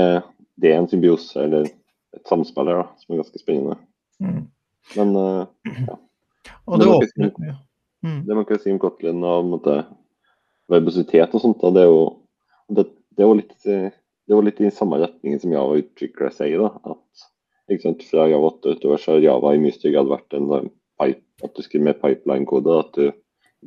det, 0.58 0.72
er 0.72 0.80
en 0.80 0.90
symbiose, 0.90 1.38
eller 1.44 1.68
et 2.16 2.24
samspill 2.28 2.72
her, 2.72 2.88
som 3.02 3.14
er 3.14 3.22
ganske 3.22 3.42
spennende. 3.42 3.78
Mm. 4.24 4.48
Men 4.98 5.14
uh, 5.16 5.44
ja. 5.86 6.00
Og 6.66 6.80
det, 6.80 6.88
det, 6.88 6.96
åpner, 6.96 7.34
ja. 7.46 7.56
mm. 8.04 8.22
det 8.26 8.36
man 8.36 8.48
kan 8.50 8.60
si 8.60 8.72
om 8.74 8.80
Kotlin 8.82 9.22
og 9.28 9.68
verbositet 10.72 11.36
og 11.38 11.44
sånt, 11.44 11.62
det 11.76 11.84
er 11.84 11.90
jo 11.92 12.02
det, 12.74 12.88
det 13.18 13.26
jo 13.26 13.34
litt, 13.38 13.58
det 13.66 14.36
var 14.36 14.46
litt 14.46 14.62
i 14.62 14.72
samme 14.74 15.00
retningen 15.02 15.42
som 15.42 15.54
Java 15.54 15.80
utvikla 15.82 16.30
seg 16.34 16.54
i. 16.56 16.60
At 16.62 17.26
ikke 17.72 17.86
sant? 17.88 18.06
Fra 18.08 18.28
Java 18.32 18.54
8 18.54 18.78
utover 18.78 19.02
så 19.02 19.16
har 19.16 19.26
Java 19.26 19.56
i 19.56 19.60
mye 19.64 19.76
større 19.76 19.98
grad 19.98 20.12
vært 20.12 20.38
en 20.38 20.48
pipe, 21.02 21.28
at 21.44 21.58
du 21.58 21.66
skriver 21.66 21.88
med 21.90 22.00
pipeline-kode. 22.02 22.78
At 22.86 22.98
du, 22.98 23.12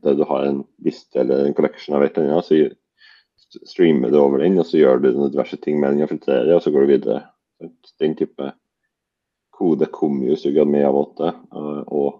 der 0.04 0.18
du 0.18 0.24
har 0.28 0.48
en 0.48 0.64
liste 0.84 1.20
eller 1.22 1.44
en 1.44 1.56
collection 1.56 1.96
av 1.96 2.04
et 2.06 2.16
eller 2.18 2.38
annet, 2.38 2.48
så 2.48 3.60
streamer 3.68 4.10
du 4.10 4.18
over 4.18 4.42
den, 4.42 4.58
og 4.58 4.66
så 4.66 4.80
gjør 4.80 5.02
du 5.02 5.10
diverse 5.12 5.58
ting 5.62 5.78
med 5.80 5.94
den 5.94 6.06
og 6.06 6.10
filtrerer, 6.10 6.54
og 6.56 6.62
så 6.64 6.72
går 6.74 6.84
du 6.84 6.92
videre. 6.94 7.20
Den 8.02 8.16
type 8.18 8.50
kode 9.54 9.86
kommer 9.94 10.26
jo 10.26 10.34
i 10.34 10.40
større 10.40 10.58
grad 10.58 10.72
med 10.72 10.82
Java 10.82 11.04
8. 11.04 11.32
Og 11.94 12.10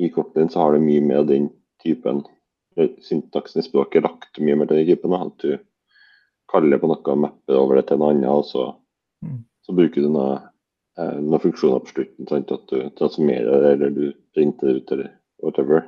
i 0.00 0.10
Kotlin 0.12 0.52
så 0.52 0.64
har 0.64 0.74
du 0.74 0.84
mye 0.84 1.02
mer 1.04 1.24
den 1.28 1.50
typen 1.82 2.22
syntaksen 3.04 3.60
i 3.60 3.66
språket 3.66 4.04
lagt 4.04 4.38
mye 4.40 4.56
mer 4.56 4.68
til 4.70 4.80
den 4.80 4.92
typen. 4.92 5.16
At 5.16 5.42
du 5.42 5.56
kaller 6.50 6.82
på 6.82 6.90
noe, 6.90 7.18
mapper 7.26 7.58
over 7.58 7.78
det 7.78 7.88
til 7.88 8.00
en 8.00 8.08
annen, 8.08 8.30
og 8.30 8.44
så, 8.48 8.66
mm. 9.24 9.42
så 9.66 9.76
bruker 9.76 10.04
du 10.04 10.10
noe 10.12 10.38
Eh, 11.00 11.18
noen 11.22 11.40
funksjoner 11.40 11.82
på 11.84 11.94
slutten. 11.94 12.28
Sant? 12.28 12.52
At 12.52 12.68
du 12.68 12.88
transformerer 12.98 13.62
det, 13.62 13.72
eller 13.72 13.90
du 13.90 14.06
printer 14.34 14.66
det 14.66 14.80
ut, 14.80 14.92
eller 14.92 15.12
whatever. 15.42 15.84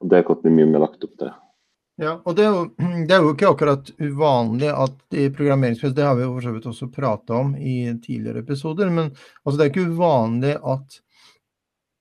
Og 0.00 0.08
Det 0.08 0.16
har 0.16 0.26
gått 0.28 0.44
mye 0.48 0.66
mer 0.68 0.84
lagt 0.84 1.04
opp 1.04 1.16
til. 1.18 1.32
Ja, 2.00 2.14
og 2.24 2.36
det 2.36 2.46
er, 2.46 2.54
jo, 2.54 2.62
det 3.08 3.16
er, 3.16 3.24
jo, 3.24 3.34
ikke 3.34 3.50
akkurat 3.50 3.90
uvanlig 3.98 4.70
at 4.72 5.16
i 5.16 5.28
programmeringspress, 5.34 5.94
det 5.96 6.06
har 6.06 6.16
vi 6.16 6.24
jo 6.24 6.32
for 6.36 6.46
så 6.46 6.54
vidt 6.54 6.68
også 6.70 6.90
prata 6.94 7.36
om 7.42 7.54
i 7.56 7.76
tidligere 8.00 8.44
episoder, 8.44 8.92
men 8.94 9.10
altså 9.10 9.56
det 9.56 9.66
er 9.66 9.72
ikke 9.72 9.90
uvanlig 9.92 10.54
at 10.56 11.00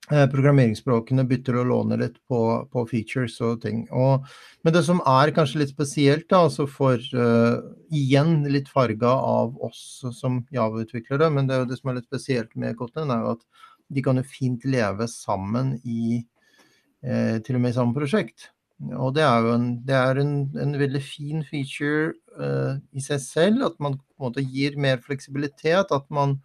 programmeringsspråkene 0.10 1.26
bytter 1.30 1.60
og 1.62 1.68
låner 1.70 2.02
litt 2.02 2.16
på, 2.30 2.42
på 2.74 2.84
features 2.90 3.36
og 3.46 3.62
ting. 3.62 3.84
Og, 3.94 4.26
men 4.66 4.74
det 4.74 4.82
som 4.88 5.02
er 5.06 5.34
kanskje 5.36 5.62
litt 5.62 5.74
spesielt, 5.74 6.26
da, 6.32 6.44
altså 6.48 6.66
for 6.70 6.98
uh, 7.14 7.62
igjen 7.94 8.42
litt 8.50 8.72
farga 8.74 9.12
av 9.14 9.58
oss 9.66 10.02
som 10.18 10.42
Java-utviklere, 10.56 11.30
men 11.34 11.50
det 11.50 11.56
er 11.56 11.64
jo 11.64 11.70
det 11.72 11.80
som 11.82 11.92
er 11.92 12.00
litt 12.00 12.10
spesielt 12.10 12.56
med 12.60 12.78
Kotlin, 12.80 13.14
er 13.14 13.26
jo 13.26 13.36
at 13.38 13.46
de 13.90 14.06
kan 14.06 14.22
jo 14.22 14.26
fint 14.26 14.66
leve 14.70 15.10
sammen 15.12 15.76
i 15.84 16.22
uh, 17.06 17.38
til 17.46 17.60
og 17.60 17.66
med 17.66 17.76
i 17.76 17.78
samme 17.78 17.98
prosjekt. 17.98 18.50
Og 18.96 19.12
det 19.18 19.26
er 19.28 19.44
jo 19.44 19.56
en, 19.58 19.72
er 19.92 20.22
en, 20.22 20.36
en 20.58 20.78
veldig 20.80 21.02
fin 21.04 21.44
feature 21.46 22.14
uh, 22.40 22.80
i 22.96 23.04
seg 23.04 23.22
selv, 23.22 23.66
at 23.68 23.82
man 23.84 24.00
på 24.00 24.24
en 24.24 24.30
måte 24.32 24.46
gir 24.46 24.80
mer 24.80 25.02
fleksibilitet. 25.04 25.92
at 25.92 26.08
man 26.10 26.40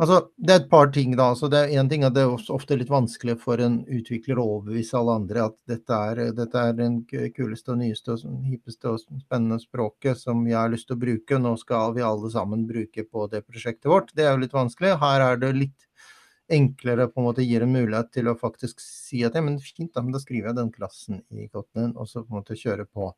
Altså, 0.00 0.16
det 0.40 0.54
er 0.54 0.60
et 0.62 0.70
par 0.70 0.86
ting, 0.94 1.12
da. 1.12 1.26
Altså, 1.34 1.50
det 1.52 1.58
er 1.60 1.74
en 1.76 1.88
ting 1.90 2.06
at 2.06 2.14
det 2.16 2.22
er 2.24 2.52
ofte 2.54 2.76
litt 2.80 2.88
vanskelig 2.88 3.34
for 3.42 3.60
en 3.60 3.82
utvikler 3.84 4.38
å 4.40 4.46
overbevise 4.54 4.96
alle 4.96 5.16
andre 5.20 5.42
at 5.50 5.56
dette 5.68 5.98
er, 6.12 6.22
dette 6.38 6.62
er 6.70 6.72
den 6.78 7.02
kuleste 7.04 7.74
og 7.74 7.82
nyeste 7.82 8.14
og 8.14 8.46
hippeste 8.48 8.94
og 8.94 9.02
spennende 9.02 9.60
språket 9.60 10.22
som 10.22 10.40
jeg 10.48 10.56
har 10.56 10.72
lyst 10.72 10.88
til 10.88 10.96
å 10.96 11.02
bruke. 11.04 11.42
Nå 11.44 11.52
skal 11.60 11.92
vi 11.98 12.06
alle 12.06 12.32
sammen 12.32 12.64
bruke 12.70 13.04
på 13.04 13.26
det 13.34 13.42
prosjektet 13.44 13.90
vårt. 13.92 14.14
Det 14.16 14.24
er 14.24 14.32
jo 14.32 14.40
litt 14.46 14.56
vanskelig. 14.56 14.96
Her 15.04 15.26
er 15.26 15.44
det 15.44 15.52
litt 15.58 15.88
enklere 16.50 17.10
på 17.10 17.20
en 17.20 17.28
måte 17.28 17.44
gir 17.44 17.66
en 17.66 17.76
mulighet 17.76 18.08
til 18.16 18.30
å 18.32 18.38
faktisk 18.40 18.80
si 18.80 19.20
at 19.28 19.36
ja, 19.36 19.44
men 19.44 19.60
fint, 19.60 19.92
da, 19.92 20.00
men 20.00 20.16
da 20.16 20.22
skriver 20.22 20.50
jeg 20.50 20.62
den 20.62 20.72
klassen 20.74 21.20
i 21.28 21.44
Kotlin, 21.52 21.92
og 21.92 22.08
så 22.08 22.24
på 22.24 22.32
en 22.32 22.40
måte 22.40 22.58
kjøre 22.58 22.88
på. 22.88 23.12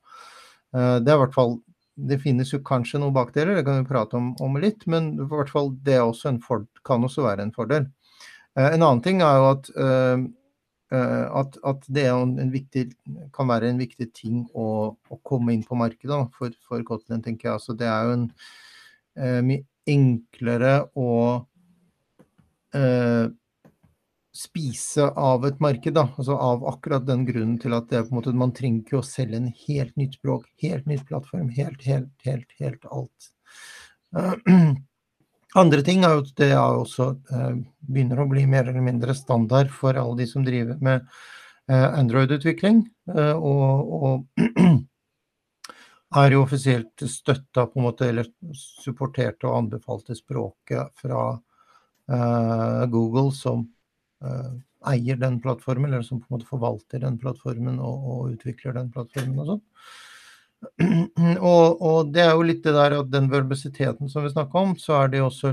Uh, 0.74 0.98
det 0.98 1.12
er 1.12 1.14
i 1.14 1.22
hvert 1.22 1.36
fall 1.36 1.60
det 1.94 2.18
finnes 2.22 2.52
jo 2.52 2.62
kanskje 2.64 3.00
noen 3.02 3.14
bakdeler, 3.14 3.56
det 3.56 3.64
kan 3.66 3.82
vi 3.82 3.88
prate 3.88 4.16
om, 4.16 4.32
om 4.42 4.56
litt, 4.60 4.86
men 4.90 5.12
i 5.20 5.26
hvert 5.28 5.50
fall 5.52 5.72
det 5.84 5.98
også 6.00 6.36
for, 6.44 6.64
kan 6.86 7.04
også 7.04 7.26
være 7.26 7.46
en 7.46 7.52
fordel. 7.54 7.88
Eh, 8.56 8.70
en 8.74 8.80
annen 8.80 9.02
ting 9.04 9.20
er 9.24 9.40
jo 9.40 9.50
at, 9.50 9.68
uh, 9.76 10.24
uh, 10.94 11.26
at, 11.42 11.58
at 11.68 11.84
det 11.92 12.06
viktig, 12.54 12.86
kan 13.36 13.52
være 13.52 13.68
en 13.72 13.82
viktig 13.82 14.08
ting 14.16 14.42
å, 14.56 14.66
å 14.96 15.20
komme 15.26 15.52
inn 15.54 15.66
på 15.68 15.78
markedet 15.78 16.22
for, 16.36 16.56
for 16.64 16.84
Kotlin, 16.88 17.24
tenker 17.24 17.50
jeg. 17.50 17.60
Altså, 17.60 17.76
det 17.76 17.88
er 17.90 18.08
jo 18.08 18.18
en 18.18 18.28
mye 19.44 19.66
enklere 19.92 20.76
å 20.96 21.08
spise 24.32 25.08
av 25.08 25.44
et 25.46 25.60
marked. 25.60 25.94
Da. 25.94 26.06
Altså 26.16 26.36
av 26.36 26.64
akkurat 26.68 27.04
den 27.06 27.26
grunnen 27.28 27.58
til 27.60 27.74
at 27.76 27.90
det 27.90 27.98
er 27.98 28.06
på 28.06 28.14
en 28.14 28.20
måte, 28.20 28.32
man 28.36 28.54
trenger 28.56 28.80
ikke 28.84 29.00
å 29.02 29.06
selge 29.06 29.38
en 29.38 29.50
helt 29.66 29.98
nytt 30.00 30.16
språk, 30.20 30.46
helt 30.62 30.88
nytt 30.88 31.04
plattform, 31.08 31.50
helt, 31.52 31.84
helt, 31.84 32.14
helt, 32.24 32.56
helt 32.60 32.88
alt. 32.88 33.28
Uh, 34.16 34.72
andre 35.62 35.84
ting 35.84 36.06
er 36.06 36.16
jo 36.16 36.24
at 36.24 36.32
det 36.40 36.50
er 36.54 36.78
også 36.78 37.10
uh, 37.32 37.52
begynner 37.84 38.22
å 38.24 38.28
bli 38.30 38.46
mer 38.48 38.70
eller 38.70 38.84
mindre 38.84 39.16
standard 39.16 39.72
for 39.72 40.00
alle 40.00 40.16
de 40.22 40.28
som 40.30 40.46
driver 40.46 40.80
med 40.80 41.04
uh, 41.04 41.90
Android-utvikling. 41.92 42.86
og, 43.12 43.92
og 44.08 44.40
er 46.22 46.32
jo 46.32 46.42
offisielt 46.46 47.04
støtta 47.04 47.68
på 47.68 47.80
en 47.80 47.88
måte, 47.90 48.08
eller 48.08 48.32
supporterte 48.56 49.48
og 49.48 49.60
anbefalte 49.60 50.16
språket 50.16 50.92
fra 51.04 51.32
Google 52.92 53.30
som 53.32 53.62
Eh, 53.62 53.81
eier 54.92 55.18
den 55.18 55.40
plattformen, 55.42 55.92
eller 55.92 56.06
som 56.06 56.20
på 56.20 56.26
en 56.30 56.36
måte 56.36 56.48
forvalter 56.48 57.02
den 57.02 57.18
plattformen 57.22 57.78
og, 57.82 58.08
og 58.14 58.32
utvikler 58.36 58.76
den 58.76 58.90
plattformen 58.94 59.42
og 59.42 59.52
sånn. 59.52 59.62
Og, 61.42 61.80
og, 61.82 62.12
det 62.14 62.22
er 62.22 62.36
jo 62.36 62.44
litt 62.46 62.60
det 62.62 62.76
der 62.76 62.94
at 63.00 63.08
den 63.10 63.26
verbositeten 63.32 64.06
som 64.06 64.22
vi 64.22 64.30
snakka 64.30 64.60
om, 64.60 64.76
så 64.78 65.00
er 65.00 65.08
det 65.10 65.22
også 65.24 65.50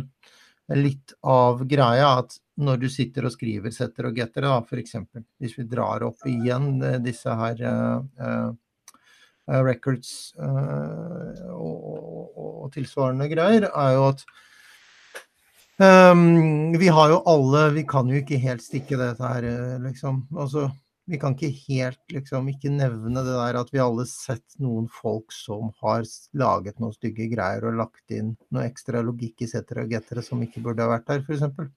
litt 0.78 1.16
av 1.26 1.64
greia 1.66 2.12
at 2.20 2.36
når 2.62 2.82
du 2.84 2.88
sitter 2.92 3.26
og 3.26 3.34
skriver 3.34 3.74
setter 3.74 4.10
og 4.10 4.18
getter, 4.20 4.46
da, 4.46 4.60
f.eks. 4.62 4.98
Hvis 5.42 5.56
vi 5.58 5.68
drar 5.70 6.04
opp 6.06 6.26
igjen 6.30 6.76
eh, 6.84 7.00
disse 7.02 7.34
her 7.42 7.64
uh, 7.64 8.04
uh, 8.20 9.62
records 9.66 10.34
uh, 10.38 11.56
og, 11.56 11.78
og, 11.80 12.40
og, 12.44 12.68
tilsvarende 12.76 13.30
greier, 13.32 13.70
er 13.70 13.96
jo 13.96 14.10
at 14.12 14.26
Um, 15.80 16.78
vi 16.80 16.90
har 16.92 17.10
jo 17.10 17.22
alle 17.32 17.70
Vi 17.72 17.86
kan 17.88 18.10
jo 18.12 18.20
ikke 18.20 18.36
helt 18.44 18.64
stikke 18.64 18.98
dette 19.00 19.24
her, 19.24 19.46
eh, 19.48 19.78
liksom. 19.80 20.26
Altså, 20.36 20.66
vi 21.10 21.18
kan 21.18 21.34
ikke 21.34 21.50
helt 21.70 22.14
liksom 22.14 22.50
ikke 22.52 22.70
nevne 22.70 23.24
det 23.24 23.34
der 23.34 23.58
at 23.58 23.72
vi 23.74 23.80
alle 23.82 24.04
har 24.04 24.10
sett 24.12 24.60
noen 24.62 24.90
folk 24.92 25.32
som 25.34 25.72
har 25.82 26.04
laget 26.38 26.78
noen 26.84 26.94
stygge 26.94 27.30
greier 27.32 27.66
og 27.66 27.80
lagt 27.80 28.14
inn 28.14 28.36
noe 28.54 28.68
ekstra 28.68 29.02
logikk 29.06 29.42
i 29.42 29.50
settere 29.50 29.88
og 29.88 29.96
gettere 29.96 30.22
som 30.26 30.44
ikke 30.46 30.62
burde 30.66 30.84
ha 30.86 30.92
vært 30.92 31.08
der, 31.08 31.24
f.eks. 31.24 31.72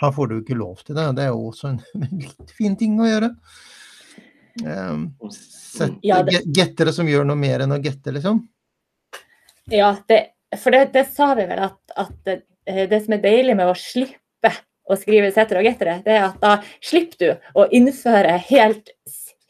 Her 0.00 0.14
får 0.14 0.30
du 0.30 0.38
ikke 0.38 0.56
lov 0.56 0.80
til 0.86 0.96
det. 0.96 1.08
Det 1.18 1.26
er 1.26 1.34
jo 1.34 1.50
også 1.50 1.72
en 1.74 1.82
litt 2.22 2.54
fin 2.56 2.78
ting 2.78 2.94
å 3.02 3.10
gjøre. 3.10 3.32
Um, 4.62 5.04
sett, 5.34 5.98
ja, 6.06 6.22
det... 6.24 6.44
Gettere 6.54 6.94
som 6.94 7.10
gjør 7.10 7.26
noe 7.28 7.42
mer 7.42 7.66
enn 7.66 7.74
å 7.74 7.80
gette, 7.82 8.14
liksom. 8.14 8.40
Ja, 9.72 9.92
det, 10.08 10.22
for 10.62 10.72
det, 10.72 10.86
det, 10.94 11.04
sa 11.12 11.32
vi 11.36 11.44
vel 11.50 11.66
at, 11.66 11.80
at 11.98 12.32
det, 12.66 12.86
det 12.90 13.00
som 13.04 13.16
er 13.16 13.24
deilig 13.24 13.56
med 13.58 13.70
å 13.70 13.76
slippe 13.78 14.52
å 14.90 14.98
skrive 14.98 15.30
setter 15.34 15.60
og 15.60 15.66
gettere, 15.66 16.00
det 16.04 16.16
er 16.16 16.24
at 16.28 16.40
da 16.42 16.56
slipper 16.82 17.20
du 17.22 17.60
å 17.62 17.68
innføre 17.74 18.34
helt 18.48 18.90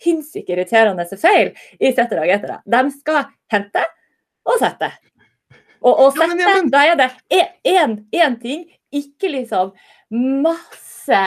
sinnssykt 0.03 0.51
irriterende 0.51 1.07
feil 1.17 1.53
i 1.81 1.93
setter 1.95 2.21
og 2.23 2.29
gettere. 2.31 2.61
De 2.67 2.83
skal 2.99 3.25
hente 3.53 3.85
og 4.49 4.59
sette. 4.61 4.91
Og, 5.83 5.93
og 5.93 6.09
sette, 6.15 6.29
ja, 6.29 6.37
men, 6.37 6.43
ja, 6.43 6.55
men... 6.59 6.71
da 6.71 6.85
er 6.87 6.99
det 7.01 7.11
én 8.23 8.39
ting, 8.43 8.67
ikke 8.93 9.33
liksom 9.33 9.73
masse 10.45 11.23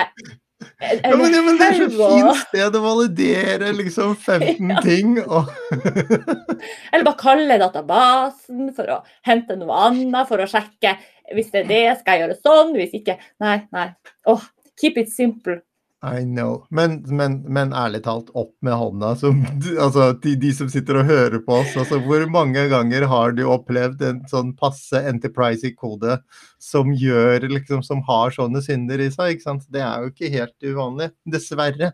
ja, 1.03 1.17
men, 1.17 1.33
ja, 1.33 1.41
men, 1.43 1.57
det 1.59 1.67
er 1.67 1.75
så 1.77 1.87
fint 1.91 2.39
sted 2.45 2.77
å 2.77 2.81
validere 2.83 3.71
liksom 3.75 4.15
15 4.15 4.71
ja. 4.73 4.81
ting. 4.85 5.17
Og 5.23 5.51
Eller 6.93 7.05
bare 7.05 7.19
kalle 7.19 7.59
databasen 7.61 8.71
for 8.77 8.95
å 8.95 8.99
hente 9.27 9.57
noe 9.59 9.81
annet, 9.89 10.29
for 10.29 10.41
å 10.41 10.49
sjekke. 10.49 10.95
Hvis 11.35 11.51
det 11.53 11.65
er 11.65 11.71
det, 11.71 11.85
skal 12.01 12.15
jeg 12.15 12.25
gjøre 12.25 12.39
sånn. 12.39 12.75
Hvis 12.79 12.95
ikke 13.01 13.17
Nei, 13.43 13.57
nei. 13.75 13.89
Oh, 14.31 14.43
keep 14.79 14.99
it 15.01 15.11
simple. 15.13 15.59
I 16.05 16.23
know. 16.23 16.65
Men, 16.69 16.99
men, 17.09 17.39
men, 17.49 17.73
ærlig 17.73 18.03
talt, 18.05 18.29
opp 18.37 18.53
med 18.65 18.77
hånda. 18.77 19.13
Som, 19.19 19.41
altså, 19.85 20.11
de, 20.21 20.35
de, 20.41 20.51
som 20.55 20.69
sitter 20.71 21.01
og 21.01 21.09
hører 21.09 21.41
på 21.45 21.59
oss. 21.61 21.73
Altså, 21.81 21.99
hvor 22.05 22.25
mange 22.31 22.67
ganger 22.71 23.07
har 23.11 23.35
du 23.37 23.43
opplevd 23.49 24.03
en 24.05 24.21
sånn 24.31 24.53
passe 24.59 25.01
enterprise-kode 25.09 26.19
som 26.61 26.93
gjør 26.95 27.47
liksom, 27.51 27.83
som 27.85 28.03
har 28.09 28.35
sånne 28.35 28.63
synder 28.65 29.03
i 29.03 29.11
seg? 29.13 29.35
ikke 29.35 29.47
sant? 29.49 29.67
Det 29.73 29.83
er 29.85 30.03
jo 30.03 30.13
ikke 30.13 30.33
helt 30.37 30.69
uvanlig. 30.69 31.11
Dessverre. 31.35 31.93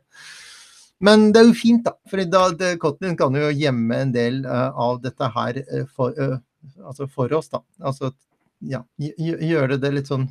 Men 1.01 1.31
det 1.33 1.41
er 1.41 1.47
jo 1.49 1.57
fint, 1.57 1.85
da. 1.87 1.95
For 2.09 2.21
da, 2.29 2.73
Kotlin 2.81 3.17
kan 3.19 3.35
jo 3.37 3.49
gjemme 3.49 4.03
en 4.05 4.11
del 4.13 4.43
uh, 4.45 4.69
av 4.69 4.99
dette 5.01 5.31
her 5.33 5.63
uh, 5.63 5.87
for, 5.89 6.13
uh, 6.13 6.37
altså 6.85 7.07
for, 7.09 7.33
oss, 7.33 7.49
da. 7.49 7.63
Altså 7.81 8.11
ja, 8.61 8.83
gjøre 9.01 9.79
det 9.81 9.89
litt 9.95 10.11
sånn 10.11 10.27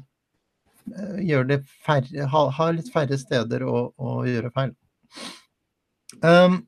gjør 1.25 1.47
det 1.49 1.61
færre, 1.87 2.27
ha, 2.33 2.71
litt 2.75 2.91
færre 2.93 3.19
steder 3.21 3.65
å, 3.67 3.91
å 3.97 4.17
gjøre 4.29 4.53
feil. 4.55 4.75
Um, 6.25 6.63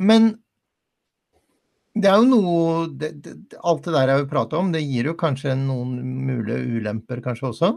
men 0.00 0.32
det 1.98 2.08
er 2.08 2.20
jo 2.20 2.28
noe 2.28 2.86
det, 2.94 3.10
det, 3.24 3.32
Alt 3.66 3.84
det 3.88 3.94
der 3.96 4.12
jeg 4.12 4.22
vil 4.22 4.30
prate 4.30 4.58
om, 4.58 4.70
det 4.72 4.82
gir 4.84 5.10
jo 5.10 5.16
kanskje 5.18 5.56
noen 5.58 5.96
mulige 6.26 6.62
ulemper 6.78 7.22
kanskje 7.24 7.50
også. 7.50 7.72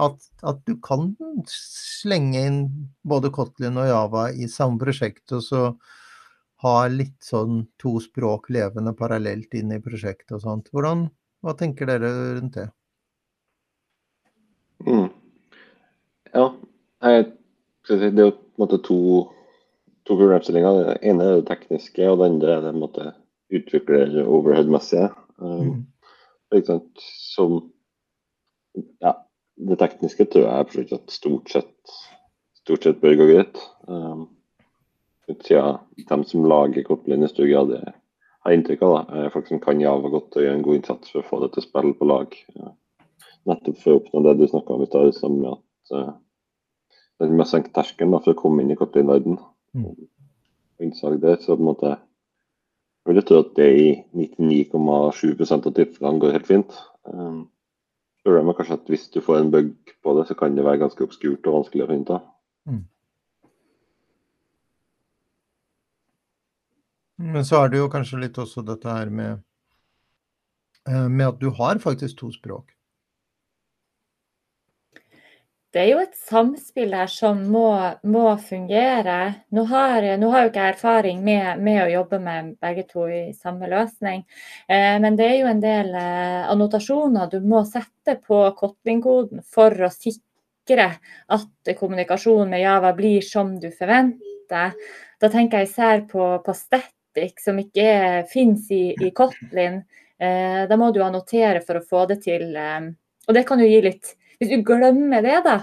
At, 0.00 0.22
at, 0.46 0.60
du 0.64 0.78
kan 0.80 1.10
slenge 1.50 2.40
inn 2.46 2.60
både 3.04 3.32
Kotlin 3.34 3.78
og 3.80 3.90
Java 3.90 4.28
i 4.32 4.48
samme 4.48 4.80
prosjekt, 4.80 5.26
og 5.36 5.42
så 5.44 5.64
ha 6.64 6.74
litt 6.92 7.18
sånn 7.24 7.64
to 7.80 7.96
språk 8.04 8.50
levende 8.52 8.94
parallelt 8.96 9.54
inn 9.58 9.72
i 9.74 9.80
prosjektet 9.82 10.36
og 10.38 10.44
sånt. 10.44 10.70
Hvordan, 10.72 11.06
hva 11.44 11.56
tenker 11.58 11.88
dere 11.90 12.10
rundt 12.38 12.56
det? 12.56 12.68
Mm. 14.86 15.08
Ja. 16.32 16.46
Jeg, 17.00 17.26
det 17.88 18.08
er 18.10 18.26
jo 18.26 18.32
på 18.34 18.60
en 18.60 18.64
måte 18.64 18.80
to, 18.84 18.98
to 20.04 20.16
problemstillinger. 20.16 20.80
Det 20.80 20.96
ene 21.10 21.26
er 21.26 21.38
det 21.40 21.48
tekniske, 21.48 22.08
og 22.10 22.20
det 22.20 22.28
andre 22.28 22.56
er 22.56 22.64
det 22.64 22.72
på 22.72 22.76
en 22.76 22.82
måte 22.84 23.06
utvikler-overhead-messige. 23.56 25.08
Um, 25.40 25.86
mm. 26.52 26.82
Som 27.34 27.72
Ja, 29.00 29.14
det 29.56 29.78
tekniske 29.80 30.24
tror 30.30 30.44
jeg 30.46 30.92
at 30.94 31.10
stort 31.10 31.50
sett, 31.50 31.94
stort 32.60 32.84
sett 32.84 33.00
bør 33.00 33.16
gå 33.18 33.26
greit. 33.32 33.58
Um, 33.88 34.28
siden 35.42 35.80
de 35.96 36.28
som 36.28 36.46
lager 36.48 36.84
Kotlin 36.86 37.24
i 37.24 37.30
stor 37.30 37.48
grad 37.50 37.74
har 38.44 38.54
inntrykk 38.54 38.82
av 38.82 38.94
det, 38.94 39.18
er 39.18 39.32
folk 39.34 39.48
som 39.48 39.60
kan 39.62 39.80
Java 39.82 40.08
godt 40.12 40.36
og 40.36 40.44
gjør 40.44 40.56
en 40.56 40.64
god 40.64 40.78
innsats 40.78 41.12
for 41.12 41.20
å 41.20 41.28
få 41.28 41.40
det 41.42 41.52
til 41.54 41.62
å 41.62 41.66
spille 41.66 41.96
på 41.98 42.08
lag. 42.08 42.36
Nettopp 43.48 43.78
for 43.82 43.92
å 43.92 44.00
oppnå 44.00 44.22
det 44.26 44.36
du 44.38 44.46
snakka 44.48 44.76
om 44.76 44.84
i 44.84 44.88
stad, 44.88 45.36
med 45.36 45.52
at 45.52 45.94
uh, 45.96 46.14
den 47.20 47.36
med 47.36 47.46
å 47.46 47.50
senke 47.50 47.72
terskelen 47.74 48.16
for 48.18 48.32
å 48.32 48.38
komme 48.38 48.64
inn 48.64 48.72
i 48.72 48.78
Kotlin-verden. 48.78 49.38
Mm. 49.76 49.92
Innsag 50.80 51.18
der, 51.22 51.36
så 51.42 51.54
på 51.54 51.60
en 51.60 51.68
måte 51.68 51.96
jeg 53.06 53.16
vil 53.16 53.24
tro 53.26 53.38
at 53.40 53.54
det 53.56 53.68
i 53.80 53.86
99,7% 54.14 55.66
av 55.66 55.74
tilfellene 55.74 56.20
går 56.20 56.34
helt 56.36 56.48
fint. 56.48 56.74
Um, 57.08 57.46
problemet 58.22 58.52
er 58.52 58.58
kanskje 58.58 58.76
at 58.76 58.90
hvis 58.92 59.06
du 59.14 59.22
får 59.24 59.38
en 59.40 59.52
bug 59.54 59.72
på 60.04 60.14
det, 60.18 60.26
så 60.28 60.36
kan 60.36 60.56
det 60.56 60.66
være 60.66 60.82
ganske 60.82 61.06
obskurt 61.06 61.48
og 61.48 61.56
vanskelig 61.56 61.86
å 61.86 61.88
finne 61.90 62.04
ut 62.04 62.12
av. 62.16 62.26
Mm. 62.70 62.82
Men 67.30 67.48
så 67.48 67.62
er 67.62 67.72
det 67.72 67.80
jo 67.80 67.88
kanskje 67.92 68.20
litt 68.20 68.38
også 68.40 68.64
dette 68.68 68.92
her 68.92 69.10
med, 69.12 69.40
eh, 70.88 71.08
med 71.08 71.26
at 71.26 71.40
du 71.40 71.50
har 71.56 71.80
faktisk 71.80 72.20
to 72.20 72.30
språk 72.36 72.76
det 75.70 75.82
er 75.84 75.88
jo 75.92 76.00
et 76.02 76.16
samspill 76.18 76.94
her 76.98 77.10
som 77.10 77.44
må, 77.52 77.68
må 78.02 78.24
fungere. 78.42 79.18
Nå 79.54 79.64
har, 79.70 80.06
nå 80.18 80.30
har, 80.32 80.42
jo 80.42 80.50
ikke 80.50 80.64
jeg 80.64 80.74
erfaring 80.74 81.20
med, 81.22 81.60
med, 81.62 81.78
å 81.84 81.92
jobbe 81.92 82.18
med 82.24 82.48
begge 82.62 82.86
to 82.90 83.06
i 83.06 83.20
samme 83.36 83.70
løsning, 83.70 84.24
eh, 84.66 84.96
men 85.02 85.18
det 85.18 85.28
er 85.28 85.36
jo 85.38 85.52
en 85.52 85.62
del 85.62 85.94
eh, 85.94 86.50
annotasjoner 86.50 87.30
du 87.30 87.38
må 87.46 87.62
sette 87.68 88.18
på 88.18 88.42
Kotlin-koden 88.58 89.44
for 89.46 89.86
å 89.86 89.92
sikre 89.94 90.90
at 91.30 91.72
kommunikasjonen 91.78 92.50
med 92.50 92.64
Java 92.64 92.90
blir 92.98 93.22
som 93.26 93.54
du 93.62 93.70
forventer. 93.70 94.74
Da 95.22 95.30
tenker 95.30 95.62
jeg 95.62 95.70
især 95.70 96.06
på, 96.10 96.32
på 96.42 96.54
static, 96.56 97.38
som 97.44 97.58
ikke 97.62 98.24
finnes 98.32 98.66
i, 98.74 98.88
i 98.98 99.14
Kotlin. 99.14 99.84
Eh, 100.18 100.64
da 100.66 100.76
må 100.80 100.90
du 100.90 100.98
annotere 101.06 101.62
for 101.62 101.78
å 101.78 101.86
få 101.86 102.08
det 102.10 102.24
til. 102.26 102.50
Eh, 102.58 102.90
og 103.28 103.38
det 103.38 103.46
kan 103.46 103.62
jo 103.62 103.70
gi 103.70 103.84
litt 103.86 104.16
hvis 104.40 104.54
du 104.54 104.62
glemmer 104.64 105.24
det, 105.24 105.36
da, 105.44 105.56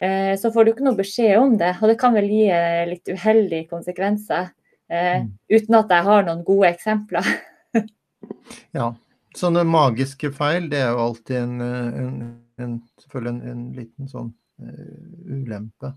eh, 0.00 0.32
så 0.40 0.50
får 0.52 0.64
du 0.64 0.72
ikke 0.72 0.86
noe 0.86 0.96
beskjed 0.96 1.36
om 1.36 1.56
det. 1.60 1.74
Og 1.82 1.90
det 1.92 1.98
kan 2.00 2.14
vel 2.16 2.30
gi 2.32 2.46
eh, 2.48 2.84
litt 2.88 3.10
uheldige 3.12 3.68
konsekvenser. 3.68 4.48
Eh, 4.88 5.24
mm. 5.24 5.32
Uten 5.52 5.76
at 5.80 5.92
jeg 5.92 6.06
har 6.08 6.24
noen 6.24 6.40
gode 6.46 6.70
eksempler. 6.72 7.28
ja. 8.78 8.94
Sånne 9.34 9.64
magiske 9.66 10.30
feil, 10.32 10.70
det 10.70 10.80
er 10.80 10.94
jo 10.94 11.04
alltid 11.08 11.36
en, 11.40 11.54
en, 11.60 12.18
en 12.62 12.74
selvfølgelig 13.02 13.32
en, 13.32 13.40
en, 13.50 13.62
liten 13.74 14.06
sånn 14.06 14.28
uh, 14.62 15.24
ulempe. 15.26 15.90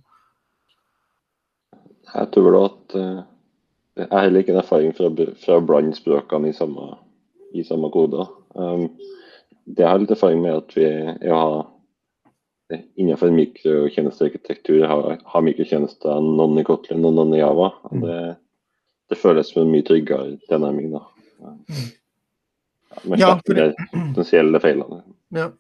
Jeg 2.16 2.32
tror 2.34 2.50
da 2.56 2.62
at 2.66 2.96
uh, 2.98 3.20
Jeg 4.02 4.10
har 4.10 4.26
heller 4.26 4.42
ikke 4.42 4.56
en 4.56 4.62
erfaring 4.64 4.98
fra, 4.98 5.12
fra 5.44 5.60
å 5.60 5.68
blande 5.70 5.94
språkene 6.00 6.50
i 6.50 6.58
samme, 6.58 6.88
i 7.54 7.62
samme 7.68 7.92
kode. 7.94 8.26
Um, 8.58 8.88
det 9.70 9.86
jeg 9.86 9.92
har 9.92 10.02
litt 10.02 10.16
erfaring 10.18 10.42
med 10.42 10.58
at 10.58 10.74
vi 10.74 10.88
jeg 10.88 11.34
har 11.34 11.60
innenfor 12.96 13.32
mikrotjenestearkitektur 13.32 14.84
har, 14.88 15.18
har 15.24 15.46
mikrotjenester 15.46 16.20
noen 16.24 16.60
i 16.60 16.66
Kotlin 16.68 17.06
og 17.08 17.16
noen 17.16 17.36
i 17.38 17.40
Java. 17.42 17.72
Mm. 17.92 18.02
Det, 18.04 18.18
det, 19.12 19.20
føles 19.22 19.54
som 19.54 19.64
en 19.64 19.72
mye 19.72 19.86
tryggere 19.88 20.36
tilnærming. 20.50 20.92
da. 20.96 21.06
Ja, 21.38 21.54
med 23.04 23.22
ja, 23.22 23.32
for... 23.46 23.64
potensielle 23.94 24.62
feilene. 24.64 25.02
Ja. 25.36 25.52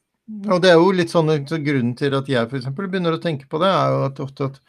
Og 0.51 0.59
det 0.59 0.73
er 0.73 0.81
jo 0.81 0.91
litt 0.91 1.11
sånn 1.13 1.31
så 1.47 1.59
Grunnen 1.63 1.93
til 1.95 2.15
at 2.17 2.27
jeg 2.27 2.49
f.eks. 2.49 2.67
begynner 2.75 3.15
å 3.15 3.21
tenke 3.23 3.47
på 3.47 3.61
det, 3.63 3.69
er 3.71 3.93
jo 3.93 4.01
at 4.09 4.19
ofte 4.25 4.49
at 4.51 4.59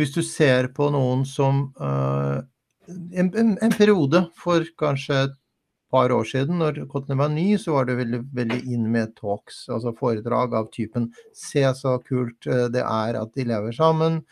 hvis 0.00 0.14
du 0.14 0.22
ser 0.24 0.70
på 0.72 0.88
noen 0.94 1.26
som 1.28 1.66
uh, 1.76 2.40
en, 2.88 3.28
en, 3.28 3.50
en, 3.60 3.74
periode 3.76 4.24
for 4.40 4.64
kanskje 4.80 5.18
et 5.26 5.34
par 5.92 6.12
år 6.14 6.24
siden, 6.28 6.58
når 6.62 6.86
Kotlin 6.90 7.20
var 7.20 7.32
ny, 7.32 7.50
så 7.60 7.76
var 7.76 7.88
det 7.88 7.98
veldig, 8.00 8.22
veldig 8.34 8.60
inn 8.72 8.88
med 8.92 9.12
talks, 9.18 9.66
altså 9.72 9.92
foredrag 9.98 10.56
av 10.56 10.70
typen 10.72 11.10
Se 11.36 11.64
så 11.76 11.98
kult 12.06 12.48
eh, 12.48 12.66
det 12.72 12.82
er 12.86 13.18
at 13.20 13.36
de 13.36 13.46
lever 13.50 13.76
sammen. 13.76 14.22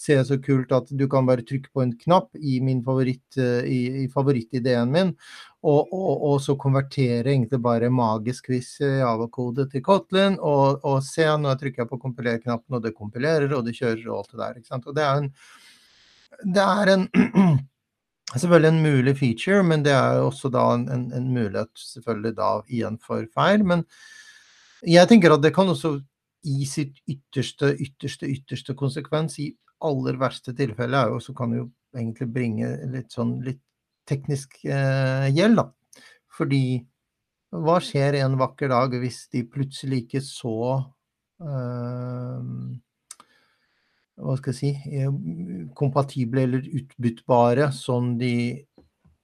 Se 0.00 0.16
så 0.24 0.38
kult 0.40 0.72
at 0.72 0.88
du 0.96 1.04
kan 1.12 1.26
bare 1.28 1.44
trykke 1.44 1.68
på 1.76 1.82
en 1.84 1.92
knapp 2.04 2.32
i 2.40 2.56
min 2.64 2.80
favoritt, 2.86 3.36
eh, 3.36 3.68
i, 3.68 3.80
i 4.04 4.08
favorittideen 4.12 4.92
min, 4.92 5.14
og, 5.60 5.92
og, 5.92 6.12
og, 6.14 6.36
så 6.40 6.56
konvertere 6.56 7.34
egentlig 7.34 7.60
bare 7.60 7.92
magisk 7.92 8.48
quiz 8.48 8.78
Java-kode 8.80 9.68
til 9.72 9.84
Kotlin, 9.84 10.38
og, 10.40 10.80
og, 10.80 11.02
se, 11.04 11.26
nå 11.36 11.52
trykker 11.60 11.84
jeg 11.84 11.90
på 11.90 12.00
kompiler-knappen, 12.00 12.78
og 12.78 12.86
det 12.86 12.96
kompilerer, 12.96 13.52
og 13.52 13.66
det 13.68 13.76
kjører 13.76 14.06
og 14.08 14.22
alt 14.22 14.32
det 14.32 14.40
der. 14.40 14.60
ikke 14.62 14.72
sant? 14.72 14.88
Og 14.88 14.96
det 14.96 15.04
er 15.04 15.20
en, 15.20 15.34
det 16.56 16.64
er 16.64 16.94
en 16.94 17.10
selvfølgelig 18.36 18.70
en 18.70 18.82
mulig 18.84 19.16
feature, 19.18 19.62
men 19.66 19.82
det 19.86 19.94
er 19.94 20.20
også 20.22 20.50
da 20.52 20.62
en, 20.74 20.86
en, 20.92 21.08
en, 21.16 21.32
mulighet 21.34 21.72
selvfølgelig 21.74 22.36
da 22.38 22.50
igjen 22.68 22.98
for 23.02 23.26
feil. 23.34 23.64
Men 23.66 23.84
jeg 24.86 25.10
tenker 25.10 25.34
at 25.34 25.42
det 25.42 25.54
kan 25.56 25.70
også 25.72 25.96
i 26.46 26.64
sitt 26.68 27.00
ytterste, 27.10 27.74
ytterste, 27.76 28.28
ytterste 28.30 28.76
konsekvens, 28.78 29.38
i 29.42 29.50
aller 29.84 30.16
verste 30.20 30.54
tilfelle, 30.56 30.96
er 30.96 31.12
jo 31.14 31.20
så 31.24 31.34
kan 31.36 31.52
jo 31.56 31.66
egentlig 31.96 32.28
bringe 32.32 32.70
litt 32.92 33.12
sånn 33.12 33.38
litt 33.44 33.60
teknisk 34.08 34.60
eh, 34.64 35.26
gjeld, 35.34 35.60
da. 35.60 35.66
Fordi 36.30 36.62
hva 37.50 37.80
skjer 37.82 38.20
en 38.20 38.38
vakker 38.38 38.70
dag 38.70 38.94
hvis 39.02 39.24
de 39.34 39.42
plutselig 39.50 40.04
ikke 40.04 40.22
så 40.24 40.56
eh, 41.42 42.50
hva 44.20 44.36
skal 44.38 44.52
jeg 44.52 44.58
si, 44.58 44.98
eh, 45.00 45.12
kompatible 45.76 46.44
eller 46.46 46.66
utbyttbare 46.80 47.70
som 47.76 48.14
de 48.20 48.34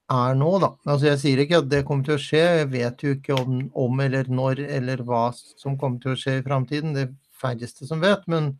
er 0.07 0.37
nå, 0.39 0.49
da. 0.63 0.71
Altså 0.87 1.09
jeg 1.09 1.21
sier 1.21 1.43
ikke 1.43 1.61
at 1.61 1.69
det 1.71 1.83
kommer 1.87 2.07
til 2.07 2.15
å 2.15 2.21
skje, 2.21 2.43
jeg 2.61 2.71
vet 2.71 3.03
jo 3.03 3.13
ikke 3.17 3.37
om, 3.37 3.61
om 3.75 4.03
eller 4.03 4.29
når 4.31 4.63
eller 4.65 5.03
hva 5.07 5.29
som 5.35 5.77
kommer 5.79 5.99
til 6.03 6.13
å 6.13 6.19
skje 6.19 6.37
i 6.39 6.45
framtiden, 6.45 6.95
det 6.95 7.09
færreste 7.37 7.87
som 7.89 8.01
vet. 8.03 8.23
Men, 8.31 8.53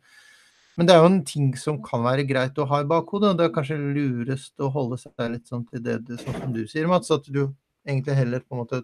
men, 0.76 0.88
det 0.88 0.94
er 0.94 1.02
jo 1.02 1.10
en 1.10 1.22
ting 1.26 1.50
som 1.58 1.80
kan 1.84 2.04
være 2.04 2.26
greit 2.28 2.58
å 2.60 2.68
ha 2.68 2.82
i 2.84 2.88
bakhodet, 2.88 3.32
og 3.32 3.40
det 3.40 3.48
er 3.48 3.54
kanskje 3.56 3.80
lurest 3.80 4.60
å 4.60 4.70
holde 4.74 5.00
seg 5.00 5.32
litt 5.32 5.48
sånn 5.48 5.64
til 5.70 5.84
det, 5.84 6.00
det 6.08 6.20
sånn 6.22 6.36
som 6.42 6.54
du 6.54 6.64
sier, 6.68 6.88
Mats, 6.90 7.12
at 7.14 7.28
du 7.28 7.46
egentlig 7.88 8.18
heller 8.18 8.44
på 8.44 8.56
en 8.56 8.64
måte 8.66 8.82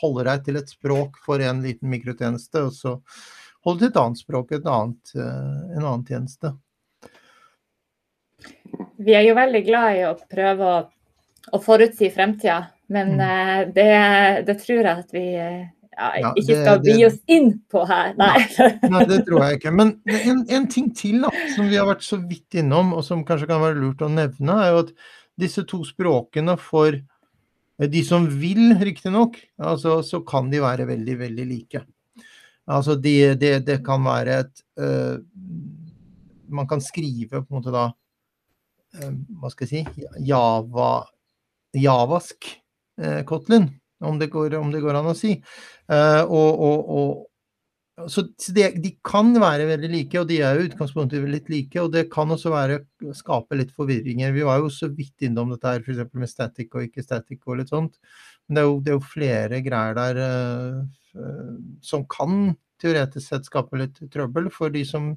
holder 0.00 0.30
deg 0.30 0.46
til 0.46 0.60
et 0.60 0.72
språk 0.72 1.20
for 1.24 1.42
en 1.44 1.60
liten 1.64 1.90
mikrotjeneste, 1.92 2.64
og 2.68 2.72
så 2.76 2.96
holder 3.66 3.86
til 3.86 3.92
et 3.92 4.00
annet 4.00 4.22
språk, 4.22 4.52
et 4.56 4.70
annet, 4.70 5.12
eh, 5.16 5.76
en 5.76 5.84
annen 5.84 6.06
tjeneste. 6.08 6.52
Vi 8.96 9.14
er 9.14 9.26
jo 9.28 9.36
veldig 9.36 9.62
glad 9.66 9.96
i 9.96 10.04
å 10.08 10.14
prøve 10.30 10.68
å 10.74 10.76
å 11.52 11.62
forutsi 11.62 12.10
fremtida. 12.14 12.60
Men 12.92 13.16
mm. 13.16 13.24
Eh, 13.26 13.62
det, 13.74 13.88
det, 14.46 14.58
tror 14.62 14.82
jeg 14.82 14.92
at 14.92 15.14
vi 15.14 15.24
eh, 15.34 15.64
ja, 15.96 16.10
ja, 16.20 16.30
ikke 16.36 16.52
det, 16.52 16.60
skal 16.60 16.82
bli 16.84 16.96
oss 17.08 17.18
inn 17.32 17.50
på 17.72 17.82
her. 17.88 18.14
Nei. 18.18 18.36
Nei, 18.86 19.02
det 19.10 19.22
tror 19.26 19.42
jeg 19.44 19.60
ikke. 19.60 19.74
Men 19.74 19.96
en, 20.04 20.44
en, 20.44 20.70
ting 20.70 20.92
til 20.96 21.26
da, 21.26 21.32
som 21.54 21.70
vi 21.70 21.80
har 21.80 21.88
vært 21.88 22.06
så 22.06 22.20
vidt 22.22 22.58
innom, 22.62 22.94
og 22.96 23.04
som 23.06 23.24
kanskje 23.26 23.50
kan 23.50 23.62
være 23.64 23.80
lurt 23.80 24.06
å 24.06 24.12
nevne, 24.12 24.60
er 24.62 24.72
jo 24.74 24.86
at 24.86 24.94
disse 25.36 25.66
to 25.68 25.82
språkene 25.86 26.56
for 26.60 26.94
eh, 26.94 27.90
de 27.90 28.04
som 28.06 28.28
vil, 28.30 28.70
riktignok, 28.78 29.38
altså, 29.58 30.00
så 30.06 30.22
kan 30.26 30.50
de 30.52 30.62
være 30.64 30.88
veldig, 30.88 31.20
veldig 31.26 31.50
like. 31.50 31.84
Altså 32.66 32.96
de, 32.98 33.18
det, 33.38 33.60
det 33.62 33.76
kan 33.86 34.02
være 34.02 34.40
et 34.40 34.62
uh, 34.82 35.20
Man 36.50 36.66
kan 36.66 36.80
skrive 36.82 37.44
på 37.44 37.44
en 37.44 37.60
måte 37.60 37.70
da 37.70 37.84
Hva 38.96 39.50
skal 39.52 39.68
jeg 39.68 39.86
si 39.92 40.08
Java 40.28 40.90
javask 41.76 42.48
eh, 43.02 43.22
Kotlin, 43.24 43.70
om 44.00 44.18
det, 44.18 44.26
går, 44.26 44.54
om 44.54 44.72
det, 44.72 44.82
går, 44.84 44.98
an 44.98 45.10
å 45.12 45.16
si. 45.16 45.36
Eh, 45.92 46.22
og, 46.22 46.60
og, 46.66 46.90
og, 46.96 48.10
så 48.12 48.26
de, 48.52 48.66
de, 48.76 48.92
kan 49.06 49.32
være 49.40 49.68
veldig 49.70 49.90
like, 49.92 50.20
og 50.20 50.28
de 50.28 50.42
er 50.44 50.58
jo 50.58 50.66
utgangspunktet 50.68 51.24
litt 51.32 51.48
like. 51.52 51.80
Og 51.80 51.94
det 51.94 52.06
kan 52.12 52.32
også 52.32 52.52
være, 52.52 52.82
skape 53.16 53.56
litt 53.56 53.72
forvirringer. 53.76 54.34
Vi 54.36 54.44
var 54.46 54.60
jo 54.60 54.72
så 54.72 54.90
vidt 54.92 55.28
innom 55.28 55.54
dette 55.54 55.72
her 55.72 55.84
f.eks. 55.84 56.04
med 56.12 56.30
static 56.32 56.76
og 56.76 56.84
ikke 56.88 57.04
static 57.06 57.40
og 57.46 57.62
litt 57.62 57.72
sånt. 57.72 57.96
Men 58.46 58.58
det 58.58 58.62
er 58.62 58.68
jo, 58.68 58.78
det 58.84 58.92
er 58.92 58.98
jo 58.98 59.10
flere 59.16 59.64
greier 59.64 59.96
der 59.96 60.22
eh, 60.26 61.26
som 61.84 62.04
kan 62.12 62.52
teoretisk 62.76 63.24
sett 63.24 63.46
skape 63.48 63.78
litt 63.80 63.96
trøbbel 64.12 64.50
for 64.52 64.68
de 64.68 64.82
som 64.84 65.14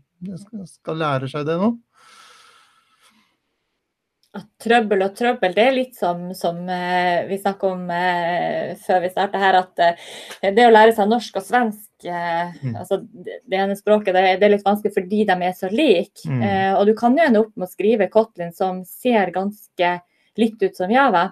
skal 0.69 1.01
lære 1.01 1.27
seg 1.27 1.43
det 1.49 1.57
nå 1.59 1.73
at 4.37 4.45
trøbbel 4.61 5.01
og 5.01 5.15
trøbbel, 5.17 5.53
det 5.55 5.63
er 5.63 5.73
litt 5.73 5.95
som, 5.97 6.27
som 6.37 6.59
eh, 6.69 7.25
vi 7.29 7.39
snakka 7.39 7.69
om 7.71 7.87
eh, 7.93 8.75
før 8.83 9.01
vi 9.01 9.09
starta 9.09 9.41
her, 9.41 9.57
at 9.63 9.81
eh, 9.81 10.51
det 10.53 10.67
å 10.67 10.73
lære 10.73 10.93
seg 10.97 11.09
norsk 11.09 11.39
og 11.39 11.47
svensk 11.47 12.05
eh, 12.05 12.51
mm. 12.61 12.75
altså 12.75 12.99
Det 13.09 13.57
ene 13.57 13.77
språket 13.79 14.13
det, 14.13 14.23
det, 14.37 14.45
er 14.45 14.53
litt 14.53 14.67
vanskelig 14.67 14.93
fordi 14.93 15.23
de 15.25 15.39
er 15.47 15.55
så 15.57 15.71
like. 15.73 16.21
Mm. 16.29 16.43
Eh, 16.45 16.69
og 16.75 16.85
du 16.85 16.93
kan 16.99 17.17
jo 17.17 17.25
ende 17.25 17.41
opp 17.41 17.55
med 17.55 17.65
å 17.65 17.73
skrive 17.73 18.09
Kotlin 18.13 18.53
som 18.53 18.83
ser 18.85 19.33
ganske 19.33 19.95
litt 20.39 20.61
ut 20.61 20.77
som 20.77 20.93
Java. 20.93 21.31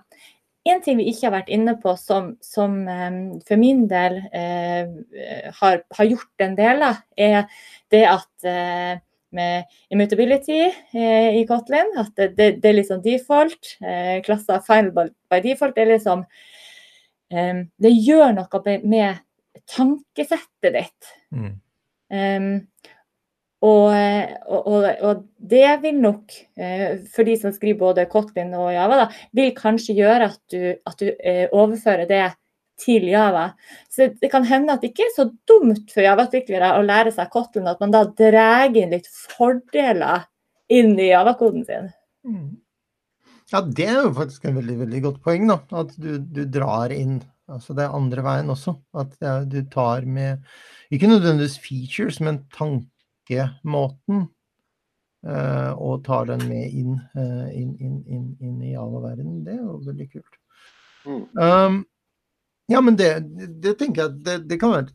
En 0.68 0.82
ting 0.84 0.98
vi 1.00 1.12
ikke 1.12 1.30
har 1.30 1.38
vært 1.38 1.54
inne 1.54 1.78
på 1.80 1.94
som, 2.02 2.34
som 2.44 2.80
eh, 2.90 3.20
for 3.46 3.62
min 3.62 3.86
del 3.92 4.24
har, 4.34 5.84
har, 5.86 6.08
gjort 6.10 6.48
en 6.48 6.58
del, 6.58 6.82
da, 6.82 6.96
er 7.14 7.46
det 7.94 8.08
at 8.10 9.06
med 9.36 9.78
immutability 9.94 10.60
eh, 10.94 11.38
i 11.40 11.46
Kotlin. 11.50 11.94
At 12.00 12.14
det, 12.16 12.34
det, 12.38 12.50
det, 12.64 12.72
er 12.72 12.80
liksom 12.80 13.02
default. 13.06 13.78
Eh, 13.82 14.18
klasser 14.26 14.64
final 14.66 14.92
by 14.94 15.42
default. 15.44 15.76
Det 15.76 15.86
er 15.86 15.94
liksom 15.96 16.26
eh, 17.34 17.64
Det 17.78 17.94
gjør 17.94 18.36
noe 18.38 18.64
med, 18.66 18.86
med 18.88 19.24
tankesettet 19.68 20.76
ditt. 20.76 21.16
Mm. 21.36 21.56
Um, 22.08 22.52
og, 23.66 23.90
og, 24.54 24.84
og, 25.02 25.24
det 25.38 25.70
vil 25.82 25.98
nok, 25.98 26.34
eh, 26.62 27.00
for 27.14 27.26
de 27.26 27.34
som 27.42 27.54
skriver 27.56 27.80
både 27.80 28.06
Kotlin 28.12 28.54
og 28.54 28.70
Java, 28.76 29.00
da, 29.02 29.08
vil 29.34 29.50
kanskje 29.58 29.96
gjøre 29.98 30.28
at 30.30 30.42
du, 30.54 30.62
at 30.86 31.02
du 31.02 31.08
eh, 31.10 31.48
overfører 31.50 32.06
det 32.10 32.22
til 32.78 33.08
Java. 33.10 33.50
Så 33.90 34.10
det 34.22 34.30
kan 34.32 34.46
hende 34.48 34.76
at 34.76 34.84
det 34.84 34.92
ikke 34.94 35.08
er 35.08 35.16
så 35.16 35.28
dumt 35.50 35.90
for 35.94 36.06
Java-utviklere 36.06 36.76
å 36.78 36.86
lære 36.86 37.14
seg 37.16 37.32
Kotlin, 37.34 37.70
at 37.70 37.82
man 37.84 37.96
da 37.96 38.04
drar 38.08 38.70
inn 38.70 38.94
litt 38.94 39.10
fordeler 39.10 40.28
inn 40.74 40.94
i 41.00 41.12
Java-koden 41.12 41.66
sin. 41.68 41.90
Mm. 42.28 42.58
Ja, 43.52 43.64
det 43.64 43.88
er 43.88 44.02
jo 44.04 44.14
faktisk 44.18 44.46
en 44.46 44.60
veldig 44.60 44.78
veldig 44.84 45.02
godt 45.06 45.20
poeng, 45.24 45.48
da. 45.50 45.62
At 45.80 45.94
du, 45.98 46.18
du 46.20 46.44
drar 46.52 46.94
inn 46.94 47.22
altså 47.48 47.76
det 47.78 47.86
er 47.86 47.96
andre 47.96 48.24
veien 48.26 48.52
også. 48.52 48.76
At 48.98 49.14
er, 49.24 49.46
du 49.48 49.62
tar 49.72 50.06
med 50.06 50.44
ikke 50.92 51.10
nødvendigvis 51.10 51.60
features, 51.64 52.20
men 52.24 52.44
tankemåten. 52.56 54.28
Uh, 55.28 55.74
og 55.82 56.04
tar 56.06 56.28
den 56.30 56.44
med 56.48 56.72
inn, 56.78 57.00
uh, 57.18 57.48
inn, 57.52 57.74
inn, 57.82 57.96
inn, 58.06 58.28
inn 58.40 58.60
i 58.64 58.76
Java-verdenen. 58.76 59.42
Det 59.44 59.56
er 59.56 59.64
jo 59.64 59.80
veldig 59.84 60.06
kult. 60.12 60.38
Mm. 61.08 61.24
Um, 61.42 61.80
ja, 62.68 62.82
men 62.84 62.98
det, 63.00 63.12
det 63.64 63.78
tenker 63.80 64.06
jeg 64.06 64.24
det, 64.26 64.38
det 64.52 64.60
kan 64.62 64.74
være 64.74 64.90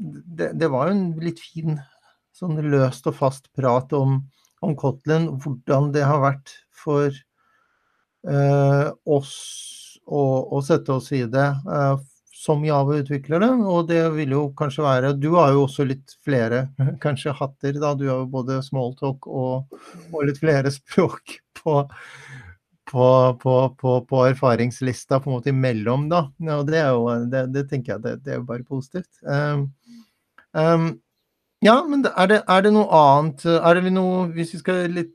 det, 0.00 0.52
det, 0.56 0.68
var 0.72 0.88
jo 0.88 0.96
en 0.96 1.08
litt 1.20 1.40
fin 1.44 1.80
sånn 2.36 2.60
løst 2.72 3.08
og 3.10 3.18
fast 3.18 3.50
prat 3.56 3.92
om, 3.96 4.22
om 4.64 4.76
Kotlin, 4.78 5.28
hvordan 5.42 5.90
det 5.92 6.06
har 6.08 6.22
vært 6.22 6.54
for 6.72 7.10
eh, 7.12 8.86
oss 9.04 9.34
å, 10.06 10.22
å, 10.56 10.62
sette 10.64 10.94
oss 10.94 11.10
i 11.12 11.26
det 11.28 11.48
eh, 11.50 11.98
som 12.40 12.64
Java-utviklere. 12.64 13.50
Og 13.68 13.90
det 13.90 14.02
vil 14.16 14.32
jo 14.36 14.46
kanskje 14.56 14.86
være 14.86 15.12
Du 15.20 15.30
har 15.36 15.52
jo 15.54 15.66
også 15.66 15.84
litt 15.88 16.16
flere 16.24 16.68
kanskje 17.04 17.36
hatter, 17.36 17.76
da. 17.76 17.92
Du 17.94 18.06
har 18.08 18.22
jo 18.22 18.30
både 18.32 18.62
smalltalk 18.64 19.28
og, 19.28 19.80
og 20.10 20.26
litt 20.28 20.40
flere 20.40 20.72
språk 20.78 21.38
på, 21.60 21.82
på, 22.90 23.06
på, 23.42 23.54
på, 23.78 23.94
på, 24.08 24.24
erfaringslista 24.32 25.20
på 25.20 25.30
en 25.30 25.36
måte 25.36 25.52
imellom, 25.52 26.08
da. 26.10 26.24
Og 26.56 26.66
det, 26.68 26.80
er 26.80 26.90
jo, 26.90 27.06
det, 27.30 27.44
det 27.54 27.66
tenker 27.70 27.94
jeg 27.94 28.04
det, 28.06 28.16
det, 28.24 28.34
er 28.34 28.40
jo 28.40 28.48
bare 28.48 28.66
positivt. 28.66 29.10
Um, 29.22 29.68
um, 30.52 30.90
ja, 31.64 31.76
men 31.86 32.04
er 32.10 32.30
det, 32.30 32.40
er 32.48 32.64
det, 32.64 32.72
noe 32.72 32.88
annet 32.96 33.42
Er 33.44 33.76
det 33.76 33.90
noe 33.92 34.22
Hvis 34.32 34.54
vi 34.54 34.60
skal 34.62 34.86
litt, 34.96 35.10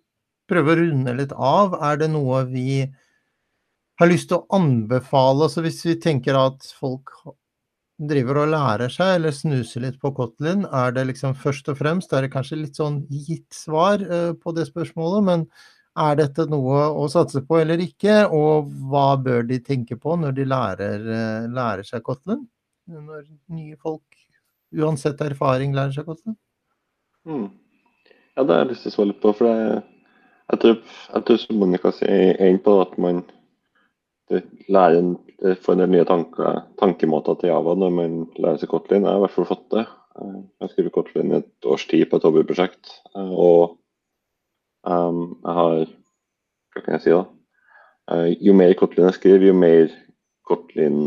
prøve 0.46 0.76
å 0.76 0.78
runde 0.78 1.16
litt 1.18 1.34
av, 1.34 1.74
er 1.82 1.98
det 2.04 2.12
noe 2.14 2.44
vi 2.52 2.84
har 3.98 4.12
lyst 4.12 4.30
til 4.30 4.38
å 4.38 4.60
anbefale? 4.60 5.48
Altså 5.48 5.64
hvis 5.66 5.82
vi 5.88 5.96
tenker 5.98 6.38
at 6.38 6.68
folk 6.78 7.16
driver 7.98 8.44
og 8.44 8.52
lærer 8.52 8.92
seg 8.92 9.16
eller 9.18 9.34
snuser 9.34 9.88
litt 9.88 9.98
på 10.02 10.12
Kotlin, 10.14 10.68
er 10.70 10.94
det 10.94 11.08
liksom 11.10 11.34
først 11.40 11.72
og 11.72 11.80
fremst 11.80 12.14
Er 12.14 12.26
det 12.26 12.34
kanskje 12.34 12.60
litt 12.60 12.78
sånn 12.78 13.02
gitt 13.10 13.56
svar 13.56 14.04
uh, 14.04 14.36
på 14.38 14.54
det 14.54 14.68
spørsmålet, 14.70 15.26
men 15.26 15.48
er 15.96 16.18
dette 16.20 16.46
noe 16.52 16.82
å 16.92 17.08
satse 17.12 17.42
på 17.48 17.60
eller 17.62 17.82
ikke, 17.84 18.26
og 18.36 18.72
hva 18.90 19.16
bør 19.22 19.46
de 19.48 19.62
tenke 19.64 19.98
på 20.00 20.18
når 20.20 20.36
de 20.38 20.48
lærer, 20.52 21.06
eh, 21.18 21.48
lærer 21.52 21.88
seg 21.88 22.04
Kotlin? 22.04 22.44
Når 22.92 23.26
nye 23.56 23.78
folk, 23.82 24.04
uansett 24.76 25.22
erfaring, 25.26 25.76
lærer 25.76 25.96
seg 25.96 26.08
Kotlin? 26.10 26.36
Mm. 27.26 27.48
Ja, 28.36 28.44
det 28.44 28.52
har 28.52 28.66
jeg 28.66 28.74
lyst 28.74 28.86
til 28.86 28.92
å 28.92 28.96
svare 28.98 29.12
litt 29.14 29.22
på. 29.24 29.34
for 29.34 29.48
jeg, 29.48 30.60
tror, 30.62 30.76
jeg 31.14 31.26
tror 31.26 31.42
som 31.42 31.62
Monica 31.64 31.92
sier, 31.96 32.36
er 32.36 32.58
på 32.62 32.80
at 32.84 32.98
man 33.02 33.24
lærer 34.74 35.16
får 35.62 35.76
en 35.76 35.84
del 35.84 35.92
nye 35.94 36.08
tanker, 36.08 36.62
tankemåter 36.82 37.38
til 37.40 37.52
Java 37.52 37.76
når 37.78 37.92
man 37.94 38.20
lærer 38.36 38.60
seg 38.62 38.72
Kotlin. 38.72 39.06
Jeg 39.06 39.12
har 39.12 39.22
i 39.22 39.26
hvert 39.26 39.36
fall 39.36 39.50
fått 39.50 39.66
det. 39.74 39.86
Jeg 40.16 40.64
har 40.64 40.72
skrevet 40.72 40.96
Kotlin 40.96 41.34
i 41.34 41.40
et 41.40 41.68
års 41.70 41.88
tid 41.90 42.08
på 42.10 42.20
et 42.20 42.28
hobbyprosjekt. 42.28 42.94
og 43.16 43.78
Um, 44.86 45.40
jeg 45.42 45.58
har 45.58 45.86
Hva 46.76 46.82
kan 46.84 46.98
jeg 46.98 47.04
si, 47.06 47.14
da? 47.14 47.24
Uh, 48.12 48.32
jo 48.44 48.54
mer 48.54 48.74
Kotlin 48.78 49.08
jeg 49.08 49.18
skriver, 49.18 49.48
jo 49.48 49.56
mer 49.58 49.94
Kotlin 50.46 50.98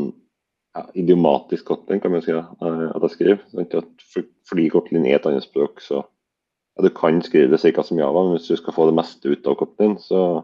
ja, 0.75 0.83
idiomatisk 0.99 1.69
Kotlin, 1.69 2.01
kan 2.03 2.11
man 2.11 2.25
si, 2.25 2.35
uh, 2.35 2.49
at 2.89 3.05
jeg 3.07 3.15
skriver. 3.15 3.45
At 3.63 3.77
for, 4.03 4.27
fordi 4.49 4.69
Kotlin 4.73 5.07
er 5.07 5.19
et 5.19 5.29
annet 5.29 5.47
språk, 5.47 5.83
så 5.85 6.03
ja, 6.03 6.83
Du 6.87 6.91
kan 6.95 7.23
skrive 7.23 7.53
det 7.53 7.61
ca. 7.63 7.83
som 7.83 7.99
Java, 7.99 8.25
men 8.25 8.37
hvis 8.39 8.49
du 8.49 8.57
skal 8.57 8.75
få 8.75 8.89
det 8.89 8.97
meste 8.99 9.29
ut 9.31 9.47
av 9.47 9.59
Kotlin, 9.61 9.99
så, 10.03 10.43